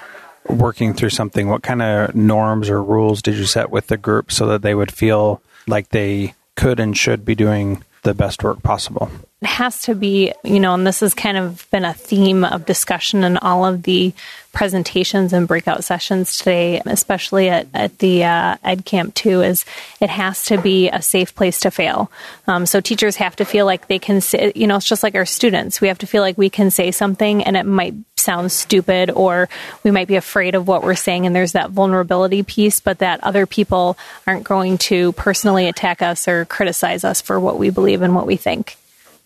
working 0.48 0.94
through 0.94 1.10
something, 1.10 1.48
what 1.48 1.62
kind 1.62 1.82
of 1.82 2.14
norms 2.14 2.68
or 2.68 2.82
rules 2.82 3.22
did 3.22 3.36
you 3.36 3.44
set 3.44 3.70
with 3.70 3.86
the 3.86 3.96
group 3.96 4.32
so 4.32 4.46
that 4.46 4.62
they 4.62 4.74
would 4.74 4.92
feel 4.92 5.40
like 5.66 5.90
they 5.90 6.34
could 6.56 6.80
and 6.80 6.96
should 6.96 7.24
be 7.24 7.34
doing 7.34 7.84
the 8.02 8.14
best 8.14 8.42
work 8.42 8.62
possible? 8.62 9.10
It 9.42 9.48
has 9.48 9.82
to 9.82 9.96
be, 9.96 10.32
you 10.44 10.60
know, 10.60 10.72
and 10.72 10.86
this 10.86 11.00
has 11.00 11.14
kind 11.14 11.36
of 11.36 11.68
been 11.72 11.84
a 11.84 11.92
theme 11.92 12.44
of 12.44 12.64
discussion 12.64 13.24
in 13.24 13.36
all 13.38 13.66
of 13.66 13.82
the 13.82 14.14
presentations 14.52 15.32
and 15.32 15.48
breakout 15.48 15.82
sessions 15.82 16.38
today, 16.38 16.80
especially 16.86 17.48
at, 17.48 17.66
at 17.74 17.98
the 17.98 18.22
uh, 18.22 18.56
Ed 18.62 18.84
Camp 18.84 19.14
2, 19.14 19.42
is 19.42 19.64
it 20.00 20.10
has 20.10 20.44
to 20.44 20.58
be 20.58 20.90
a 20.90 21.02
safe 21.02 21.34
place 21.34 21.58
to 21.60 21.72
fail. 21.72 22.12
Um, 22.46 22.66
so 22.66 22.80
teachers 22.80 23.16
have 23.16 23.34
to 23.34 23.44
feel 23.44 23.66
like 23.66 23.88
they 23.88 23.98
can 23.98 24.20
say, 24.20 24.52
you 24.54 24.68
know, 24.68 24.76
it's 24.76 24.86
just 24.86 25.02
like 25.02 25.16
our 25.16 25.26
students. 25.26 25.80
We 25.80 25.88
have 25.88 25.98
to 25.98 26.06
feel 26.06 26.22
like 26.22 26.38
we 26.38 26.48
can 26.48 26.70
say 26.70 26.92
something 26.92 27.42
and 27.42 27.56
it 27.56 27.66
might 27.66 27.94
sound 28.16 28.52
stupid 28.52 29.10
or 29.10 29.48
we 29.82 29.90
might 29.90 30.06
be 30.06 30.14
afraid 30.14 30.54
of 30.54 30.68
what 30.68 30.84
we're 30.84 30.94
saying 30.94 31.26
and 31.26 31.34
there's 31.34 31.52
that 31.52 31.70
vulnerability 31.70 32.44
piece, 32.44 32.78
but 32.78 33.00
that 33.00 33.24
other 33.24 33.44
people 33.44 33.98
aren't 34.24 34.44
going 34.44 34.78
to 34.78 35.10
personally 35.14 35.66
attack 35.66 36.00
us 36.00 36.28
or 36.28 36.44
criticize 36.44 37.02
us 37.02 37.20
for 37.20 37.40
what 37.40 37.58
we 37.58 37.70
believe 37.70 38.02
and 38.02 38.14
what 38.14 38.26
we 38.26 38.36
think. 38.36 38.76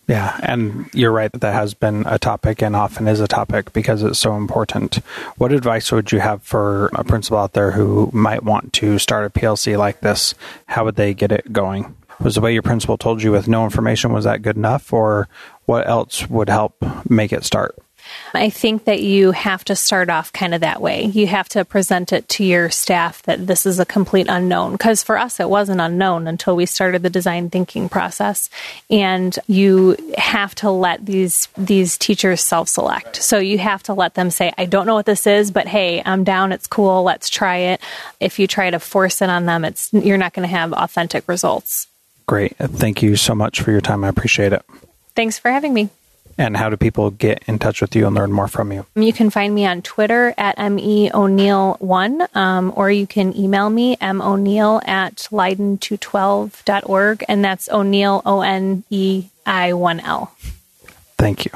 Yeah, 0.07 0.39
and 0.41 0.89
you're 0.93 1.11
right 1.11 1.29
that 1.29 1.41
that 1.41 1.53
has 1.53 1.73
been 1.73 2.05
a 2.07 2.17
topic 2.17 2.61
and 2.61 2.77
often 2.77 3.09
is 3.09 3.19
a 3.19 3.27
topic 3.27 3.73
because 3.73 4.03
it's 4.03 4.19
so 4.19 4.37
important. 4.37 4.95
What 5.37 5.51
advice 5.51 5.91
would 5.91 6.13
you 6.13 6.19
have 6.21 6.41
for 6.43 6.87
a 6.93 7.03
principal 7.03 7.37
out 7.37 7.51
there 7.51 7.71
who 7.71 8.09
might 8.13 8.43
want 8.43 8.71
to 8.73 8.99
start 8.99 9.25
a 9.25 9.29
PLC 9.29 9.77
like 9.77 9.99
this? 9.99 10.33
How 10.67 10.85
would 10.85 10.95
they 10.95 11.13
get 11.13 11.33
it 11.33 11.51
going? 11.51 11.93
Was 12.21 12.35
the 12.35 12.41
way 12.41 12.53
your 12.53 12.61
principal 12.61 12.97
told 12.97 13.21
you 13.21 13.33
with 13.33 13.49
no 13.49 13.65
information 13.65 14.13
was 14.13 14.23
that 14.23 14.41
good 14.41 14.55
enough 14.55 14.93
or 14.93 15.27
what 15.65 15.87
else 15.87 16.27
would 16.29 16.47
help 16.47 16.81
make 17.09 17.33
it 17.33 17.43
start? 17.43 17.75
I 18.33 18.49
think 18.49 18.85
that 18.85 19.01
you 19.01 19.31
have 19.31 19.63
to 19.65 19.75
start 19.75 20.09
off 20.09 20.33
kind 20.33 20.53
of 20.53 20.61
that 20.61 20.81
way. 20.81 21.05
You 21.05 21.27
have 21.27 21.49
to 21.49 21.65
present 21.65 22.13
it 22.13 22.27
to 22.29 22.43
your 22.43 22.69
staff 22.69 23.23
that 23.23 23.47
this 23.47 23.65
is 23.65 23.79
a 23.79 23.85
complete 23.85 24.27
unknown. 24.29 24.73
Because 24.73 25.03
for 25.03 25.17
us, 25.17 25.39
it 25.39 25.49
was 25.49 25.69
an 25.69 25.79
unknown 25.79 26.27
until 26.27 26.55
we 26.55 26.65
started 26.65 27.03
the 27.03 27.09
design 27.09 27.49
thinking 27.49 27.89
process. 27.89 28.49
And 28.89 29.37
you 29.47 29.97
have 30.17 30.55
to 30.55 30.71
let 30.71 31.05
these 31.05 31.47
these 31.57 31.97
teachers 31.97 32.41
self 32.41 32.69
select. 32.69 33.17
So 33.17 33.39
you 33.39 33.57
have 33.57 33.83
to 33.83 33.93
let 33.93 34.13
them 34.13 34.31
say, 34.31 34.53
"I 34.57 34.65
don't 34.65 34.85
know 34.85 34.95
what 34.95 35.05
this 35.05 35.27
is, 35.27 35.51
but 35.51 35.67
hey, 35.67 36.01
I'm 36.05 36.23
down. 36.23 36.51
It's 36.51 36.67
cool. 36.67 37.03
Let's 37.03 37.29
try 37.29 37.57
it." 37.57 37.81
If 38.19 38.39
you 38.39 38.47
try 38.47 38.69
to 38.69 38.79
force 38.79 39.21
it 39.21 39.29
on 39.29 39.45
them, 39.45 39.65
it's 39.65 39.91
you're 39.93 40.17
not 40.17 40.33
going 40.33 40.47
to 40.47 40.55
have 40.55 40.73
authentic 40.73 41.27
results. 41.27 41.87
Great. 42.25 42.55
Thank 42.57 43.01
you 43.01 43.15
so 43.15 43.33
much 43.33 43.61
for 43.61 43.71
your 43.71 43.81
time. 43.81 44.03
I 44.03 44.09
appreciate 44.09 44.53
it. 44.53 44.63
Thanks 45.15 45.39
for 45.39 45.49
having 45.49 45.73
me. 45.73 45.89
And 46.37 46.55
how 46.55 46.69
do 46.69 46.77
people 46.77 47.09
get 47.09 47.43
in 47.47 47.57
touch 47.57 47.81
with 47.81 47.95
you 47.95 48.05
and 48.05 48.15
learn 48.15 48.31
more 48.31 48.47
from 48.47 48.71
you? 48.71 48.85
You 48.95 49.11
can 49.11 49.31
find 49.31 49.55
me 49.55 49.65
on 49.65 49.81
Twitter 49.81 50.35
at 50.37 50.57
meoneil1, 50.57 52.35
um, 52.35 52.73
or 52.75 52.91
you 52.91 53.07
can 53.07 53.35
email 53.35 53.69
me, 53.69 53.97
moneil 53.97 54.87
at 54.87 55.27
leyden212.org, 55.31 57.25
and 57.27 57.43
that's 57.43 57.69
O'Neil, 57.69 58.21
O 58.25 58.41
N 58.41 58.83
E 58.91 59.25
I 59.45 59.73
1 59.73 59.99
L. 60.01 60.31
Thank 61.17 61.45
you. 61.45 61.51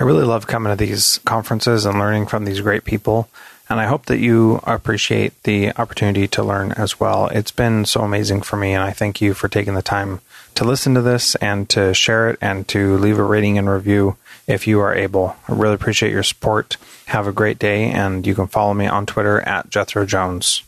I 0.00 0.04
really 0.04 0.24
love 0.24 0.46
coming 0.46 0.70
to 0.70 0.76
these 0.76 1.18
conferences 1.24 1.84
and 1.84 1.98
learning 1.98 2.26
from 2.26 2.44
these 2.44 2.60
great 2.60 2.84
people. 2.84 3.28
And 3.70 3.80
I 3.80 3.86
hope 3.86 4.06
that 4.06 4.18
you 4.18 4.60
appreciate 4.64 5.42
the 5.42 5.72
opportunity 5.76 6.26
to 6.28 6.42
learn 6.42 6.72
as 6.72 6.98
well. 6.98 7.26
It's 7.26 7.50
been 7.50 7.84
so 7.84 8.00
amazing 8.00 8.40
for 8.42 8.56
me, 8.56 8.72
and 8.72 8.82
I 8.82 8.92
thank 8.92 9.20
you 9.20 9.34
for 9.34 9.48
taking 9.48 9.74
the 9.74 9.82
time 9.82 10.20
to 10.54 10.64
listen 10.64 10.94
to 10.94 11.02
this 11.02 11.34
and 11.36 11.68
to 11.68 11.92
share 11.92 12.30
it 12.30 12.38
and 12.40 12.66
to 12.68 12.96
leave 12.96 13.18
a 13.18 13.22
rating 13.22 13.58
and 13.58 13.68
review 13.68 14.16
if 14.46 14.66
you 14.66 14.80
are 14.80 14.94
able. 14.94 15.36
I 15.46 15.52
really 15.52 15.74
appreciate 15.74 16.12
your 16.12 16.22
support. 16.22 16.78
Have 17.06 17.26
a 17.26 17.32
great 17.32 17.58
day, 17.58 17.90
and 17.90 18.26
you 18.26 18.34
can 18.34 18.46
follow 18.46 18.72
me 18.72 18.86
on 18.86 19.04
Twitter 19.04 19.42
at 19.42 19.68
Jethro 19.68 20.06
Jones. 20.06 20.62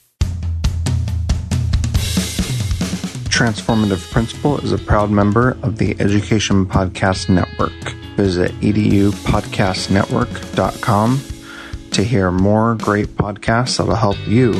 Transformative 3.31 4.11
Principal 4.13 4.59
is 4.59 4.73
a 4.73 4.79
proud 4.79 5.11
member 5.11 5.57
of 5.63 5.79
the 5.79 5.97
Education 5.99 6.67
Podcast 6.67 7.31
Network. 7.31 7.73
Visit 8.17 8.53
edupodcastnetwork.com 8.61 11.40
to 11.93 12.05
hear 12.05 12.31
more 12.31 12.75
great 12.77 13.09
podcasts 13.09 13.79
that'll 13.79 13.95
help 13.95 14.19
you 14.27 14.55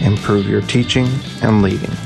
improve 0.00 0.46
your 0.46 0.62
teaching 0.62 1.08
and 1.42 1.62
leading. 1.62 2.05